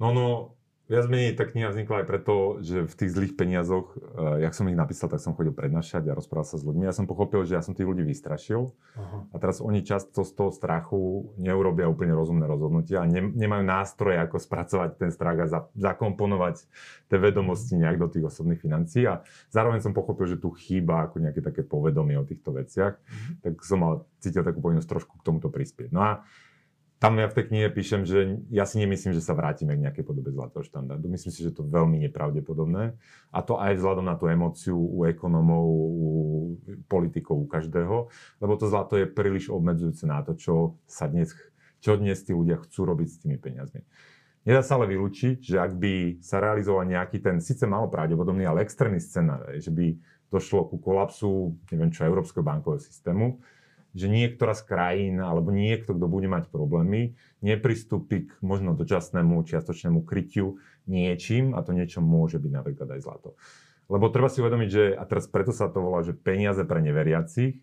No, 0.02 0.10
no, 0.10 0.58
Viac 0.90 1.06
menej 1.06 1.38
tá 1.38 1.46
kniha 1.46 1.70
vznikla 1.70 2.02
aj 2.02 2.06
preto, 2.10 2.34
že 2.58 2.82
v 2.82 2.94
tých 2.98 3.14
zlých 3.14 3.34
peniazoch, 3.38 3.94
uh, 3.94 4.42
jak 4.42 4.50
som 4.50 4.66
ich 4.66 4.74
napísal, 4.74 5.06
tak 5.06 5.22
som 5.22 5.30
chodil 5.32 5.54
prednášať 5.54 6.10
a 6.10 6.18
rozprával 6.18 6.42
sa 6.42 6.58
s 6.58 6.66
ľuďmi. 6.66 6.82
Ja 6.82 6.90
som 6.90 7.06
pochopil, 7.06 7.46
že 7.46 7.54
ja 7.54 7.62
som 7.62 7.70
tých 7.70 7.86
ľudí 7.86 8.02
vystrašil 8.02 8.74
Aha. 8.98 9.18
a 9.30 9.36
teraz 9.38 9.62
oni 9.62 9.86
často 9.86 10.26
z 10.26 10.32
toho 10.34 10.50
strachu 10.50 11.32
neurobia 11.38 11.86
úplne 11.86 12.18
rozumné 12.18 12.50
rozhodnutia 12.50 13.02
a 13.02 13.06
ne, 13.06 13.30
nemajú 13.30 13.62
nástroje, 13.62 14.18
ako 14.18 14.42
spracovať 14.42 14.90
ten 14.98 15.14
strach 15.14 15.38
a 15.38 15.46
za, 15.46 15.60
zakomponovať 15.78 16.66
tie 17.06 17.18
vedomosti 17.18 17.78
nejak 17.78 18.02
do 18.02 18.10
tých 18.10 18.26
osobných 18.26 18.58
financií. 18.58 19.06
A 19.06 19.22
zároveň 19.54 19.86
som 19.86 19.94
pochopil, 19.94 20.34
že 20.34 20.42
tu 20.42 20.50
chýba 20.50 21.06
ako 21.06 21.22
nejaké 21.22 21.46
také 21.46 21.62
povedomie 21.62 22.18
o 22.18 22.26
týchto 22.26 22.58
veciach, 22.58 22.98
mhm. 22.98 23.32
tak 23.38 23.52
som 23.62 23.78
mal, 23.78 23.92
cítil 24.18 24.42
takú 24.42 24.58
povinnosť 24.58 24.98
trošku 24.98 25.14
k 25.22 25.26
tomuto 25.30 25.46
prispieť. 25.46 25.94
No 25.94 26.02
a 26.02 26.12
tam 27.02 27.18
ja 27.18 27.26
v 27.26 27.34
tej 27.34 27.50
knihe 27.50 27.66
píšem, 27.74 28.06
že 28.06 28.46
ja 28.46 28.62
si 28.62 28.78
nemyslím, 28.78 29.10
že 29.10 29.18
sa 29.18 29.34
vrátime 29.34 29.74
k 29.74 29.82
nejakej 29.82 30.06
podobe 30.06 30.30
zlatého 30.30 30.62
štandardu. 30.62 31.10
Myslím 31.10 31.34
si, 31.34 31.42
že 31.42 31.50
to 31.50 31.66
je 31.66 31.74
veľmi 31.74 31.98
nepravdepodobné. 32.06 32.94
A 33.34 33.38
to 33.42 33.58
aj 33.58 33.74
vzhľadom 33.74 34.06
na 34.06 34.14
tú 34.14 34.30
emóciu 34.30 34.78
u 34.78 35.02
ekonomov, 35.10 35.66
u 35.66 36.10
politikov, 36.86 37.42
u 37.42 37.50
každého. 37.50 38.06
Lebo 38.38 38.54
to 38.54 38.70
zlato 38.70 38.94
je 38.94 39.10
príliš 39.10 39.50
obmedzujúce 39.50 40.06
na 40.06 40.22
to, 40.22 40.38
čo 40.38 40.78
sa 40.86 41.10
dnes, 41.10 41.34
čo 41.82 41.98
dnes 41.98 42.22
tí 42.22 42.30
ľudia 42.30 42.62
chcú 42.62 42.86
robiť 42.86 43.08
s 43.10 43.18
tými 43.18 43.34
peniazmi. 43.34 43.82
Nedá 44.46 44.62
sa 44.62 44.78
ale 44.78 44.86
vylúčiť, 44.94 45.42
že 45.42 45.58
ak 45.58 45.74
by 45.74 46.22
sa 46.22 46.38
realizoval 46.38 46.86
nejaký 46.86 47.18
ten, 47.18 47.42
síce 47.42 47.66
malo 47.66 47.90
pravdepodobný, 47.90 48.46
ale 48.46 48.62
extrémny 48.62 49.02
scenár, 49.02 49.50
že 49.58 49.74
by 49.74 49.98
došlo 50.30 50.70
ku 50.70 50.78
kolapsu, 50.78 51.58
neviem 51.74 51.90
čo, 51.90 52.06
európskeho 52.06 52.46
bankového 52.46 52.78
systému, 52.78 53.42
že 53.92 54.08
niektorá 54.08 54.56
z 54.56 54.62
krajín 54.64 55.16
alebo 55.20 55.52
niekto, 55.52 55.92
kto 55.92 56.06
bude 56.08 56.28
mať 56.28 56.48
problémy, 56.48 57.12
nepristúpi 57.44 58.28
k 58.28 58.32
možno 58.40 58.72
dočasnému 58.72 59.44
čiastočnému 59.44 60.04
krytiu 60.08 60.56
niečím 60.88 61.52
a 61.52 61.60
to 61.60 61.76
niečo 61.76 62.00
môže 62.00 62.40
byť 62.40 62.52
napríklad 62.52 62.88
aj 62.98 63.00
zlato. 63.04 63.36
Lebo 63.92 64.08
treba 64.08 64.32
si 64.32 64.40
uvedomiť, 64.40 64.68
že, 64.72 64.84
a 64.96 65.02
teraz 65.04 65.28
preto 65.28 65.52
sa 65.52 65.68
to 65.68 65.84
volá, 65.84 66.00
že 66.00 66.16
peniaze 66.16 66.64
pre 66.64 66.80
neveriacich, 66.80 67.60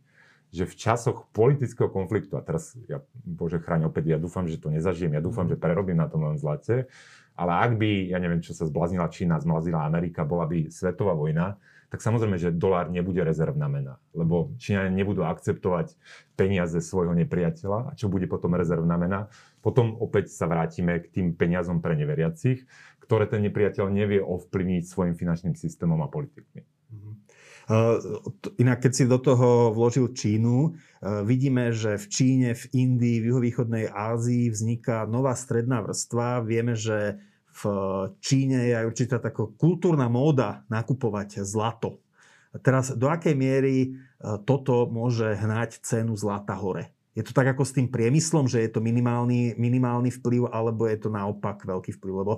že 0.49 0.65
v 0.65 0.73
časoch 0.73 1.29
politického 1.33 1.89
konfliktu, 1.89 2.37
a 2.37 2.41
teraz, 2.41 2.73
ja, 2.89 3.01
Bože 3.21 3.61
chráň 3.61 3.89
opäť, 3.89 4.13
ja 4.13 4.19
dúfam, 4.21 4.49
že 4.49 4.57
to 4.57 4.73
nezažijem, 4.73 5.13
ja 5.13 5.21
dúfam, 5.21 5.45
že 5.45 5.57
prerobím 5.57 5.97
na 6.01 6.09
tom 6.09 6.25
len 6.25 6.41
zlate, 6.41 6.89
ale 7.37 7.51
ak 7.55 7.71
by, 7.77 8.11
ja 8.13 8.17
neviem, 8.17 8.41
čo 8.41 8.57
sa 8.57 8.65
zblaznila 8.65 9.07
Čína, 9.13 9.39
zmlazila 9.39 9.85
Amerika, 9.85 10.27
bola 10.27 10.49
by 10.49 10.73
svetová 10.73 11.13
vojna, 11.13 11.55
tak 11.89 12.05
samozrejme, 12.05 12.37
že 12.37 12.53
dolár 12.53 12.93
nebude 12.93 13.25
rezervná 13.25 13.65
mena, 13.65 13.97
lebo 14.13 14.53
Číňania 14.61 14.93
nebudú 14.93 15.25
akceptovať 15.25 15.97
peniaze 16.37 16.77
svojho 16.77 17.17
nepriateľa 17.17 17.89
a 17.89 17.91
čo 17.97 18.13
bude 18.13 18.29
potom 18.29 18.53
rezervná 18.53 18.93
mena. 18.95 19.27
Potom 19.59 19.97
opäť 19.97 20.29
sa 20.29 20.45
vrátime 20.45 21.01
k 21.01 21.09
tým 21.09 21.27
peniazom 21.33 21.81
pre 21.81 21.97
neveriacich, 21.97 22.63
ktoré 23.01 23.25
ten 23.25 23.41
nepriateľ 23.49 23.89
nevie 23.89 24.21
ovplyvniť 24.21 24.83
svojim 24.85 25.17
finančným 25.17 25.57
systémom 25.57 25.97
a 26.05 26.07
politikmi. 26.07 26.61
Uh, 27.69 28.01
inak, 28.57 28.81
keď 28.81 28.91
si 28.97 29.03
do 29.05 29.21
toho 29.21 29.69
vložil 29.69 30.09
Čínu, 30.09 30.73
uh, 30.73 31.21
vidíme, 31.21 31.69
že 31.69 32.01
v 32.01 32.05
Číne, 32.09 32.49
v 32.57 32.65
Indii, 32.73 33.21
v 33.21 33.29
juhovýchodnej 33.29 33.85
Ázii 33.93 34.49
vzniká 34.49 35.05
nová 35.05 35.37
stredná 35.37 35.85
vrstva. 35.85 36.41
Vieme, 36.41 36.73
že 36.73 37.21
v 37.59 37.67
Číne 38.23 38.71
je 38.71 38.73
aj 38.75 38.85
určitá 38.87 39.17
taká 39.19 39.47
kultúrna 39.59 40.07
móda 40.07 40.63
nakupovať 40.71 41.43
zlato. 41.43 41.99
A 42.49 42.57
teraz 42.57 42.95
do 42.95 43.11
akej 43.11 43.37
miery 43.37 43.75
e, 43.83 43.89
toto 44.47 44.89
môže 44.89 45.37
hnať 45.37 45.85
cenu 45.85 46.17
zlata 46.17 46.57
hore? 46.57 46.89
Je 47.17 47.25
to 47.25 47.35
tak 47.35 47.51
ako 47.51 47.67
s 47.67 47.75
tým 47.75 47.91
priemyslom, 47.91 48.47
že 48.47 48.63
je 48.63 48.69
to 48.71 48.79
minimálny, 48.79 49.57
minimálny 49.59 50.07
vplyv, 50.07 50.55
alebo 50.55 50.87
je 50.87 50.97
to 51.03 51.09
naopak 51.11 51.67
veľký 51.67 51.99
vplyv? 51.99 52.13
Lebo 52.15 52.33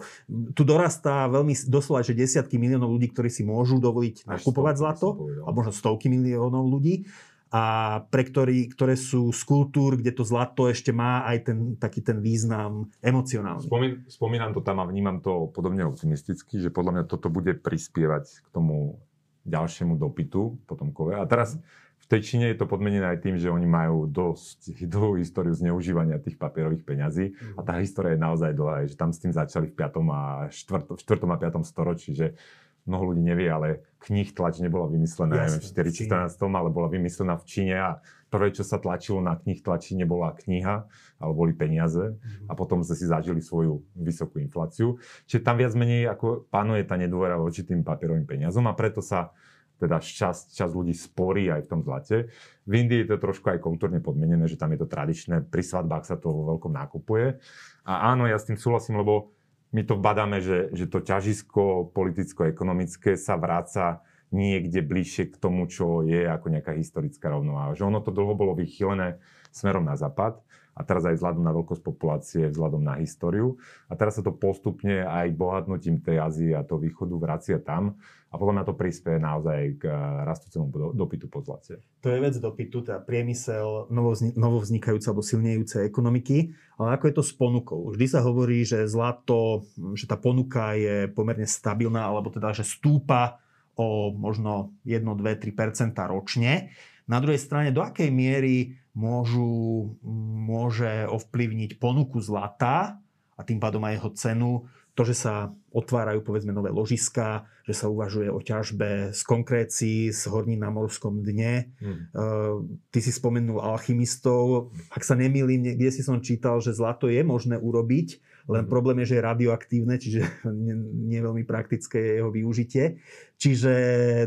tu 0.58 0.66
dorastá 0.66 1.30
veľmi 1.30 1.54
doslova, 1.70 2.02
že 2.02 2.18
desiatky 2.18 2.58
miliónov 2.58 2.90
ľudí, 2.90 3.14
ktorí 3.14 3.30
si 3.30 3.46
môžu 3.46 3.78
dovoliť 3.78 4.26
nakupovať 4.26 4.76
zlato, 4.82 5.22
alebo 5.46 5.62
možno 5.62 5.76
stovky 5.76 6.10
miliónov 6.10 6.66
ľudí 6.66 7.06
a 7.52 7.64
pre 8.08 8.24
ktorý, 8.24 8.72
ktoré 8.72 8.96
sú 8.96 9.28
z 9.36 9.44
kultúr, 9.44 10.00
kde 10.00 10.16
to 10.16 10.24
zlato 10.24 10.72
ešte 10.72 10.96
má 10.96 11.28
aj 11.28 11.38
ten 11.52 11.60
taký 11.76 12.00
ten 12.00 12.24
význam 12.24 12.88
emocionálny. 13.04 13.68
Spomín, 13.68 13.94
spomínam 14.08 14.56
to 14.56 14.64
tam 14.64 14.80
a 14.80 14.88
vnímam 14.88 15.20
to 15.20 15.52
podobne 15.52 15.84
optimisticky, 15.84 16.64
že 16.64 16.72
podľa 16.72 16.92
mňa 16.96 17.04
toto 17.12 17.28
bude 17.28 17.60
prispievať 17.60 18.40
k 18.40 18.48
tomu 18.56 19.04
ďalšiemu 19.44 20.00
dopytu 20.00 20.64
potomkové. 20.64 21.20
A 21.20 21.28
teraz 21.28 21.60
v 22.02 22.06
tej 22.08 22.22
Číne 22.24 22.48
je 22.48 22.58
to 22.58 22.72
podmenené 22.72 23.04
aj 23.04 23.20
tým, 23.20 23.36
že 23.36 23.52
oni 23.52 23.68
majú 23.68 24.08
dosť 24.08 24.88
dlhú 24.88 25.20
históriu 25.20 25.52
zneužívania 25.52 26.24
tých 26.24 26.40
papierových 26.40 26.88
peňazí 26.88 27.36
mm. 27.36 27.60
a 27.60 27.62
tá 27.68 27.84
história 27.84 28.16
je 28.16 28.24
naozaj 28.24 28.52
dlhá, 28.56 28.88
že 28.88 28.96
tam 28.96 29.12
s 29.12 29.20
tým 29.20 29.36
začali 29.36 29.68
v 29.70 29.76
5. 29.76 30.00
a 30.08 30.22
4. 30.48 30.98
4. 30.98 31.04
a 31.04 31.38
5. 31.38 31.68
storočí, 31.68 32.16
že 32.16 32.40
mnoho 32.86 33.14
ľudí 33.14 33.22
nevie, 33.22 33.48
ale 33.50 33.86
knih 34.02 34.34
tlač 34.34 34.58
nebola 34.60 34.90
vymyslená 34.90 35.46
Jasne, 35.46 35.62
v 35.62 35.94
414, 35.94 36.34
ale 36.42 36.70
bola 36.74 36.90
vymyslená 36.90 37.38
v 37.38 37.46
Číne 37.46 37.76
a 37.78 37.90
prvé, 38.32 38.56
čo 38.56 38.64
sa 38.66 38.82
tlačilo 38.82 39.22
na 39.22 39.38
knih 39.38 39.62
tlači, 39.62 39.94
nebola 39.94 40.34
kniha, 40.34 40.76
ale 41.22 41.32
boli 41.36 41.54
peniaze 41.54 42.16
mm-hmm. 42.16 42.50
a 42.50 42.52
potom 42.58 42.82
sme 42.82 42.96
si 42.98 43.06
zažili 43.06 43.44
svoju 43.44 43.84
vysokú 43.94 44.42
infláciu. 44.42 44.98
Čiže 45.28 45.46
tam 45.46 45.60
viac 45.60 45.76
menej 45.78 46.10
ako 46.10 46.48
panuje 46.50 46.88
tá 46.88 46.98
nedôvera 46.98 47.38
voči 47.38 47.62
tým 47.68 47.86
papierovým 47.86 48.26
peniazom 48.26 48.66
a 48.66 48.74
preto 48.74 49.04
sa 49.04 49.36
teda 49.82 49.98
čas, 49.98 50.46
čas 50.54 50.70
ľudí 50.78 50.94
sporí 50.94 51.50
aj 51.50 51.66
v 51.66 51.70
tom 51.70 51.82
zlate. 51.82 52.30
V 52.70 52.74
Indii 52.78 53.02
je 53.02 53.10
to 53.10 53.18
trošku 53.18 53.50
aj 53.50 53.66
kultúrne 53.66 53.98
podmenené, 53.98 54.46
že 54.46 54.62
tam 54.62 54.70
je 54.78 54.86
to 54.86 54.88
tradičné, 54.88 55.50
pri 55.50 55.66
svadbách 55.66 56.06
sa 56.06 56.22
to 56.22 56.30
vo 56.30 56.54
veľkom 56.54 56.70
nákupuje. 56.70 57.42
A 57.90 58.14
áno, 58.14 58.30
ja 58.30 58.38
s 58.38 58.46
tým 58.46 58.62
súhlasím, 58.62 59.02
lebo 59.02 59.34
my 59.72 59.82
to 59.88 59.96
badáme, 59.96 60.44
že, 60.44 60.72
že 60.76 60.86
to 60.92 61.00
ťažisko 61.00 61.96
politicko-ekonomické 61.96 63.16
sa 63.16 63.40
vráca 63.40 64.04
niekde 64.32 64.84
bližšie 64.84 65.32
k 65.32 65.36
tomu, 65.40 65.68
čo 65.68 66.04
je 66.04 66.28
ako 66.28 66.52
nejaká 66.52 66.76
historická 66.76 67.32
rovnováha. 67.32 67.76
Že 67.76 67.88
ono 67.92 68.00
to 68.04 68.16
dlho 68.16 68.36
bolo 68.36 68.56
vychylené 68.56 69.20
smerom 69.52 69.88
na 69.88 70.00
západ 70.00 70.40
a 70.72 70.82
teraz 70.88 71.04
aj 71.04 71.20
vzhľadom 71.20 71.44
na 71.44 71.52
veľkosť 71.52 71.84
populácie, 71.84 72.44
vzhľadom 72.48 72.80
na 72.80 72.96
históriu. 73.04 73.60
A 73.92 73.94
teraz 74.00 74.16
sa 74.16 74.24
to 74.24 74.32
postupne 74.32 75.04
aj 75.04 75.36
bohatnutím 75.36 76.00
tej 76.00 76.24
Ázie 76.24 76.52
a 76.56 76.64
toho 76.64 76.80
východu 76.80 77.16
vracia 77.20 77.58
tam. 77.60 78.00
A 78.32 78.40
podľa 78.40 78.56
mňa 78.56 78.66
to 78.72 78.80
prispieje 78.80 79.20
naozaj 79.20 79.60
k 79.76 79.92
eh, 79.92 79.96
rastúcemu 80.24 80.96
dopytu 80.96 81.28
po 81.28 81.44
zlate. 81.44 81.84
To 82.00 82.08
je 82.08 82.24
vec 82.24 82.36
dopytu, 82.40 82.88
teda 82.88 83.04
priemysel 83.04 83.92
novovznikajúce 84.40 85.12
alebo 85.12 85.20
silnejúce 85.20 85.84
ekonomiky. 85.84 86.56
Ale 86.80 86.96
ako 86.96 87.06
je 87.12 87.16
to 87.20 87.24
s 87.28 87.34
ponukou? 87.36 87.92
Vždy 87.92 88.08
sa 88.08 88.24
hovorí, 88.24 88.64
že 88.64 88.88
zlato, 88.88 89.68
že 89.94 90.08
tá 90.08 90.16
ponuka 90.16 90.74
je 90.80 91.12
pomerne 91.12 91.44
stabilná, 91.44 92.08
alebo 92.08 92.32
teda, 92.32 92.56
že 92.56 92.64
stúpa 92.64 93.44
o 93.76 94.16
možno 94.16 94.72
1, 94.88 95.04
2, 95.04 95.20
3% 95.52 95.92
ročne. 96.08 96.72
Na 97.12 97.20
druhej 97.20 97.44
strane, 97.44 97.76
do 97.76 97.84
akej 97.84 98.08
miery 98.08 98.81
môžu, 98.92 99.96
môže 100.04 101.08
ovplyvniť 101.08 101.80
ponuku 101.80 102.20
zlata 102.20 103.00
a 103.36 103.42
tým 103.42 103.58
pádom 103.58 103.82
aj 103.88 103.94
jeho 103.98 104.10
cenu, 104.14 104.52
to, 104.92 105.08
že 105.08 105.16
sa 105.16 105.56
otvárajú 105.72 106.20
povedzme 106.20 106.52
nové 106.52 106.68
ložiska, 106.68 107.48
že 107.64 107.72
sa 107.72 107.88
uvažuje 107.88 108.28
o 108.28 108.44
ťažbe 108.44 109.16
z 109.16 109.22
konkrécií, 109.24 110.12
z 110.12 110.22
horní 110.28 110.60
na 110.60 110.68
morskom 110.68 111.24
dne. 111.24 111.72
Hmm. 111.80 112.12
Uh, 112.12 112.58
ty 112.92 113.00
si 113.00 113.16
spomenul 113.16 113.64
alchymistov. 113.64 114.76
Ak 114.92 115.08
sa 115.08 115.16
nemýlim, 115.16 115.64
kde 115.80 115.90
si 115.96 116.04
som 116.04 116.20
čítal, 116.20 116.60
že 116.60 116.76
zlato 116.76 117.08
je 117.08 117.24
možné 117.24 117.56
urobiť, 117.56 118.20
len 118.52 118.68
hmm. 118.68 118.72
problém 118.72 119.00
je, 119.02 119.16
že 119.16 119.18
je 119.22 119.28
radioaktívne, 119.32 119.96
čiže 119.96 120.22
nie, 120.66 120.76
nie 121.08 121.20
veľmi 121.24 121.48
praktické 121.48 121.96
je 121.96 122.12
jeho 122.20 122.30
využitie. 122.34 123.00
Čiže 123.40 123.74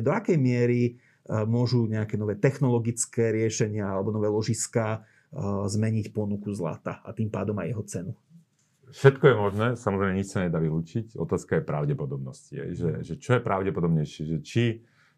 do 0.01 0.11
akej 0.17 0.41
miery 0.41 0.97
môžu 1.29 1.89
nejaké 1.89 2.21
nové 2.21 2.37
technologické 2.37 3.33
riešenia 3.33 3.89
alebo 3.89 4.13
nové 4.13 4.29
ložiska 4.29 5.05
zmeniť 5.67 6.13
ponuku 6.15 6.53
zlata 6.55 7.01
a 7.03 7.11
tým 7.11 7.33
pádom 7.33 7.59
aj 7.59 7.69
jeho 7.73 7.85
cenu. 7.89 8.13
Všetko 8.95 9.25
je 9.27 9.35
možné, 9.35 9.67
samozrejme 9.75 10.15
nič 10.15 10.31
sa 10.31 10.47
nedá 10.47 10.63
vylúčiť. 10.63 11.19
Otázka 11.19 11.59
je 11.59 11.63
pravdepodobnosti. 11.67 12.53
Je, 12.55 12.65
že, 12.79 12.91
že 13.03 13.15
čo 13.19 13.35
je 13.35 13.41
pravdepodobnejšie? 13.43 14.23
Že 14.31 14.39
či 14.47 14.65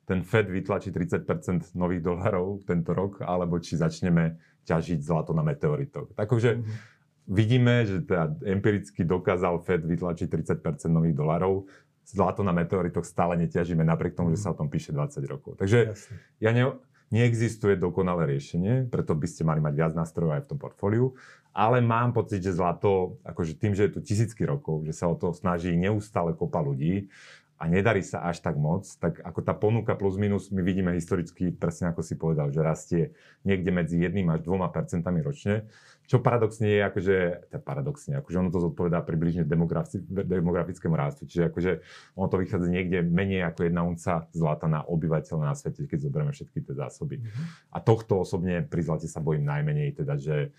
ten 0.06 0.24
Fed 0.24 0.48
vytlačí 0.48 0.94
30% 0.94 1.76
nových 1.76 2.00
dolarov 2.00 2.64
tento 2.64 2.94
rok, 2.94 3.20
alebo 3.20 3.58
či 3.60 3.76
začneme 3.76 4.38
ťažiť 4.64 5.02
zlato 5.02 5.36
na 5.36 5.44
meteoritoch. 5.44 6.14
Takže 6.14 6.50
mm-hmm. 6.56 6.74
vidíme, 7.28 7.84
že 7.84 8.06
teda 8.06 8.32
empiricky 8.48 9.02
dokázal 9.04 9.60
Fed 9.60 9.82
vytlačiť 9.84 10.30
30% 10.30 10.88
nových 10.88 11.18
dolarov 11.18 11.68
zlato 12.06 12.46
na 12.46 12.54
meteoritoch 12.54 13.02
stále 13.02 13.34
neťažíme, 13.42 13.82
napriek 13.82 14.14
tomu, 14.14 14.30
že 14.30 14.38
sa 14.38 14.54
o 14.54 14.58
tom 14.58 14.70
píše 14.70 14.94
20 14.94 15.18
rokov. 15.26 15.58
Takže 15.58 15.78
Jasne. 15.90 16.14
ja 16.38 16.50
ne, 16.54 16.78
neexistuje 17.10 17.74
dokonalé 17.74 18.30
riešenie, 18.30 18.86
preto 18.86 19.18
by 19.18 19.26
ste 19.26 19.42
mali 19.42 19.58
mať 19.58 19.74
viac 19.74 19.92
nástrojov 19.98 20.38
aj 20.38 20.42
v 20.46 20.50
tom 20.54 20.58
portfóliu, 20.58 21.18
ale 21.56 21.82
mám 21.82 22.14
pocit, 22.14 22.44
že 22.44 22.54
zlato, 22.54 23.18
akože 23.26 23.58
tým, 23.58 23.72
že 23.74 23.88
je 23.88 23.92
tu 23.96 24.00
tisícky 24.04 24.46
rokov, 24.46 24.86
že 24.86 24.94
sa 24.94 25.10
o 25.10 25.16
to 25.18 25.34
snaží 25.34 25.74
neustále 25.74 26.36
kopa 26.36 26.62
ľudí 26.62 27.10
a 27.56 27.64
nedarí 27.72 28.04
sa 28.04 28.20
až 28.28 28.44
tak 28.44 28.60
moc, 28.60 28.84
tak 29.00 29.24
ako 29.24 29.40
tá 29.40 29.56
ponuka 29.56 29.96
plus 29.96 30.20
minus 30.20 30.52
my 30.52 30.60
vidíme 30.60 30.92
historicky, 30.92 31.48
presne 31.48 31.88
ako 31.88 32.04
si 32.04 32.14
povedal, 32.20 32.52
že 32.52 32.60
rastie 32.60 33.02
niekde 33.48 33.72
medzi 33.72 33.96
1 33.96 34.12
až 34.28 34.44
2 34.44 34.76
percentami 34.76 35.24
ročne, 35.24 35.64
čo 36.06 36.22
paradoxne 36.22 36.70
je, 36.70 36.80
akože, 36.86 37.16
teda 37.50 37.58
paradoxne, 37.58 38.12
akože 38.22 38.36
ono 38.38 38.50
to 38.54 38.62
zodpovedá 38.62 39.02
približne 39.02 39.42
demografi, 39.42 39.98
demografickému 40.06 40.94
rastu, 40.94 41.26
čiže 41.26 41.50
akože 41.50 41.72
ono 42.14 42.26
to 42.30 42.38
vychádza 42.38 42.70
niekde 42.70 43.02
menej 43.02 43.50
ako 43.50 43.66
jedna 43.66 43.82
unca 43.82 44.30
zlata 44.30 44.70
na 44.70 44.86
obyvateľa 44.86 45.50
na 45.50 45.54
svete, 45.58 45.90
keď 45.90 46.06
zoberieme 46.06 46.30
všetky 46.30 46.62
tie 46.62 46.74
zásoby. 46.78 47.18
Mm-hmm. 47.18 47.46
A 47.74 47.78
tohto 47.82 48.22
osobne 48.22 48.62
pri 48.62 48.86
zlate 48.86 49.10
sa 49.10 49.18
bojím 49.18 49.44
najmenej, 49.50 49.98
teda, 49.98 50.14
že, 50.14 50.54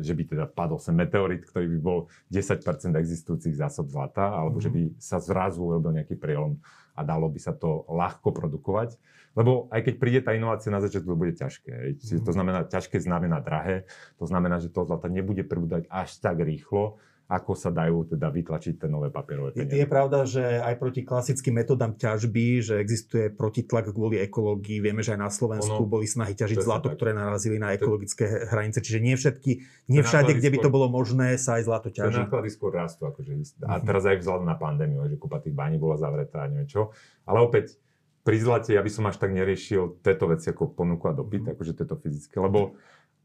že 0.00 0.12
by 0.12 0.22
teda 0.28 0.44
padol 0.52 0.76
sem 0.76 0.92
meteorit, 0.92 1.44
ktorý 1.48 1.66
by 1.76 1.78
bol 1.80 1.98
10% 2.28 2.60
existujúcich 2.92 3.56
zásob 3.56 3.88
zlata, 3.88 4.28
alebo 4.28 4.60
že 4.60 4.68
by 4.68 5.00
sa 5.00 5.16
zrazu 5.20 5.64
urobil 5.64 5.96
nejaký 5.96 6.20
prielom 6.20 6.60
a 6.94 7.00
dalo 7.02 7.26
by 7.26 7.40
sa 7.40 7.56
to 7.56 7.88
ľahko 7.88 8.30
produkovať. 8.30 9.00
Lebo 9.34 9.66
aj 9.74 9.80
keď 9.82 9.94
príde 9.98 10.20
tá 10.22 10.30
inovácia 10.30 10.70
na 10.70 10.78
začiatku, 10.78 11.10
to 11.10 11.18
bude 11.18 11.34
ťažké. 11.34 11.98
Mm. 11.98 12.22
To 12.22 12.30
znamená, 12.30 12.58
ťažké 12.70 13.02
znamená 13.02 13.42
drahé. 13.42 13.90
To 14.22 14.30
znamená, 14.30 14.62
že 14.62 14.70
to 14.70 14.86
zlata 14.86 15.10
nebude 15.10 15.42
pribúdať 15.42 15.90
až 15.90 16.14
tak 16.22 16.38
rýchlo, 16.38 17.02
ako 17.24 17.56
sa 17.56 17.72
dajú 17.72 18.04
teda 18.04 18.28
vytlačiť 18.28 18.84
tie 18.84 18.88
nové 18.88 19.08
papierové 19.08 19.56
peniaze. 19.56 19.72
Je, 19.72 19.80
je 19.80 19.88
pravda, 19.88 20.28
že 20.28 20.44
aj 20.60 20.74
proti 20.76 21.00
klasickým 21.08 21.56
metodám 21.56 21.96
ťažby, 21.96 22.60
že 22.60 22.74
existuje 22.76 23.32
protitlak 23.32 23.96
kvôli 23.96 24.20
ekológii. 24.20 24.84
Vieme, 24.84 25.00
že 25.00 25.16
aj 25.16 25.20
na 25.24 25.30
Slovensku 25.32 25.88
ono, 25.88 25.88
boli 25.88 26.04
snahy 26.04 26.36
ťažiť 26.36 26.60
zlato, 26.60 26.92
tak. 26.92 27.00
ktoré 27.00 27.16
narazili 27.16 27.56
na 27.56 27.72
ekologické 27.72 28.28
to, 28.28 28.52
hranice. 28.52 28.84
Čiže 28.84 29.00
nie 29.00 29.16
všetky, 29.16 29.52
nie 29.88 30.02
všade, 30.04 30.36
kde 30.36 30.48
by 30.52 30.58
to 30.60 30.68
bolo 30.68 30.92
možné, 30.92 31.40
sa 31.40 31.56
aj 31.56 31.62
zlato 31.64 31.88
ťaží. 31.88 32.28
Náklady 32.28 32.52
skôr 32.52 32.76
rastú. 32.76 33.08
Akože, 33.08 33.32
a 33.64 33.80
mhm. 33.80 33.88
teraz 33.88 34.04
aj 34.04 34.20
vzhľadom 34.20 34.44
na 34.44 34.56
pandémiu, 34.60 35.08
že 35.08 35.16
kúpa 35.16 35.40
tých 35.40 35.56
bání 35.56 35.80
bola 35.80 35.96
zavretá 35.96 36.44
a 36.44 36.48
neviem 36.52 36.68
čo. 36.68 36.92
Ale 37.24 37.40
opäť, 37.40 37.80
pri 38.24 38.36
zlate 38.40 38.72
ja 38.72 38.80
by 38.80 38.90
som 38.92 39.04
až 39.08 39.20
tak 39.20 39.36
neriešil 39.36 40.00
tieto 40.00 40.28
veci 40.28 40.48
ako 40.48 40.72
ponuku 40.72 41.04
a 41.08 41.12
dopyt, 41.12 41.44
mm. 41.44 41.52
akože 41.56 41.72
tieto 41.76 41.96
fyzické, 42.00 42.40
lebo 42.40 42.76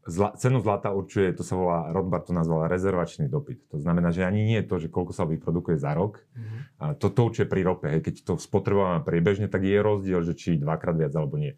zla, 0.06 0.32
cenu 0.36 0.60
zlata 0.60 0.92
určuje, 0.92 1.36
to 1.36 1.44
sa 1.44 1.56
volá, 1.56 1.92
Rothbard 1.92 2.28
to 2.28 2.32
nazval 2.32 2.68
rezervačný 2.70 3.28
dopyt. 3.28 3.68
To 3.74 3.78
znamená, 3.80 4.14
že 4.14 4.24
ani 4.24 4.44
nie 4.44 4.58
je 4.64 4.68
to, 4.68 4.76
že 4.80 4.88
koľko 4.88 5.12
sa 5.12 5.28
vyprodukuje 5.28 5.76
za 5.76 5.92
rok. 5.92 6.24
Mm. 6.32 6.60
A 6.80 6.84
to, 6.96 7.12
to 7.12 7.20
určuje 7.28 7.46
pri 7.48 7.60
rope. 7.66 7.86
Hej. 7.88 8.00
Keď 8.06 8.14
to 8.24 8.32
spotrebujeme 8.40 9.04
priebežne, 9.04 9.46
tak 9.52 9.66
je 9.66 9.76
rozdiel, 9.76 10.20
že 10.24 10.32
či 10.32 10.56
dvakrát 10.56 10.96
viac 10.96 11.12
alebo 11.12 11.36
nie. 11.36 11.56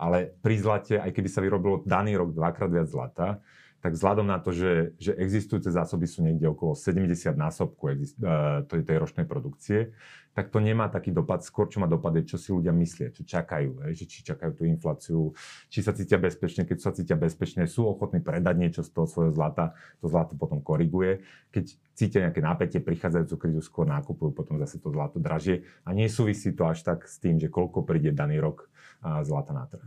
Ale 0.00 0.32
pri 0.40 0.56
zlate, 0.58 0.94
aj 0.98 1.12
keby 1.12 1.28
sa 1.28 1.44
vyrobilo 1.44 1.84
daný 1.84 2.16
rok 2.16 2.34
dvakrát 2.34 2.70
viac 2.72 2.88
zlata, 2.88 3.44
tak 3.82 3.98
vzhľadom 3.98 4.30
na 4.30 4.38
to, 4.38 4.54
že, 4.54 4.94
že 5.02 5.10
existujúce 5.18 5.66
zásoby 5.74 6.06
sú 6.06 6.22
niekde 6.22 6.46
okolo 6.46 6.78
70 6.78 7.34
násobku 7.34 7.82
uh, 7.90 7.94
tej, 8.70 8.80
tej 8.86 8.96
ročnej 9.02 9.26
produkcie, 9.26 9.90
tak 10.32 10.48
to 10.48 10.64
nemá 10.64 10.88
taký 10.88 11.12
dopad. 11.12 11.44
Skôr, 11.44 11.68
čo 11.68 11.82
má 11.82 11.90
dopad, 11.90 12.16
je, 12.16 12.24
čo 12.24 12.40
si 12.40 12.54
ľudia 12.56 12.72
myslia, 12.72 13.12
čo 13.12 13.20
čakajú. 13.20 13.84
Že 13.92 14.04
či 14.08 14.18
čakajú 14.24 14.52
tú 14.56 14.64
infláciu, 14.64 15.20
či 15.68 15.84
sa 15.84 15.92
cítia 15.92 16.16
bezpečne. 16.16 16.64
Keď 16.64 16.78
sa 16.80 16.94
cítia 16.96 17.20
bezpečne, 17.20 17.68
sú 17.68 17.84
ochotní 17.84 18.24
predať 18.24 18.56
niečo 18.56 18.80
z 18.80 18.96
toho 18.96 19.04
svojho 19.04 19.32
zlata, 19.36 19.76
to 20.00 20.08
zlato 20.08 20.32
potom 20.32 20.64
koriguje. 20.64 21.20
Keď 21.52 21.64
cítia 21.92 22.24
nejaké 22.24 22.40
napätie, 22.40 22.80
prichádzajúcu 22.80 23.34
krízu, 23.36 23.60
skôr 23.60 23.84
nákupujú 23.84 24.32
potom 24.32 24.56
zase 24.56 24.80
to 24.80 24.88
zlato 24.88 25.20
dražie. 25.20 25.68
A 25.84 25.92
nesúvisí 25.92 26.56
to 26.56 26.64
až 26.64 26.80
tak 26.80 27.04
s 27.04 27.20
tým, 27.20 27.36
že 27.36 27.52
koľko 27.52 27.84
príde 27.84 28.16
daný 28.16 28.40
rok 28.40 28.72
zlata 29.04 29.52
na 29.52 29.68
trh. 29.68 29.84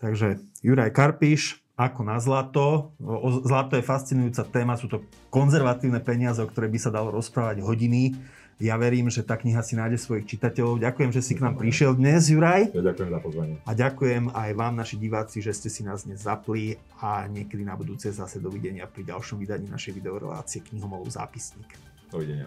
Takže 0.00 0.40
Juraj 0.64 0.90
Karpiš, 0.96 1.62
ako 1.82 2.00
na 2.06 2.18
zlato. 2.22 2.94
O, 3.02 3.42
zlato 3.42 3.74
je 3.74 3.82
fascinujúca 3.82 4.46
téma, 4.46 4.78
sú 4.78 4.86
to 4.86 5.02
konzervatívne 5.32 5.98
peniaze, 5.98 6.38
o 6.38 6.46
ktoré 6.46 6.70
by 6.70 6.78
sa 6.78 6.94
dalo 6.94 7.10
rozprávať 7.10 7.64
hodiny. 7.64 8.14
Ja 8.62 8.78
verím, 8.78 9.10
že 9.10 9.26
tá 9.26 9.34
kniha 9.34 9.58
si 9.66 9.74
nájde 9.74 9.98
svojich 9.98 10.28
čitateľov. 10.28 10.78
Ďakujem, 10.78 11.10
že 11.10 11.18
si 11.18 11.34
k 11.34 11.42
nám 11.42 11.58
prišiel 11.58 11.98
dnes, 11.98 12.30
Juraj. 12.30 12.70
Ja 12.70 12.82
ďakujem 12.94 13.10
za 13.10 13.18
pozvanie. 13.18 13.56
A 13.66 13.72
ďakujem 13.74 14.30
aj 14.30 14.50
vám, 14.54 14.74
naši 14.78 15.02
diváci, 15.02 15.42
že 15.42 15.50
ste 15.50 15.66
si 15.66 15.82
nás 15.82 16.06
dnes 16.06 16.22
zapli 16.22 16.78
a 17.02 17.26
niekedy 17.26 17.66
na 17.66 17.74
budúce 17.74 18.06
zase 18.14 18.38
dovidenia 18.38 18.86
pri 18.86 19.02
ďalšom 19.08 19.42
vydaní 19.42 19.66
našej 19.66 19.98
videorelácie 19.98 20.62
Knihomolov 20.62 21.10
zápisník. 21.10 21.74
Dovidenia. 22.12 22.46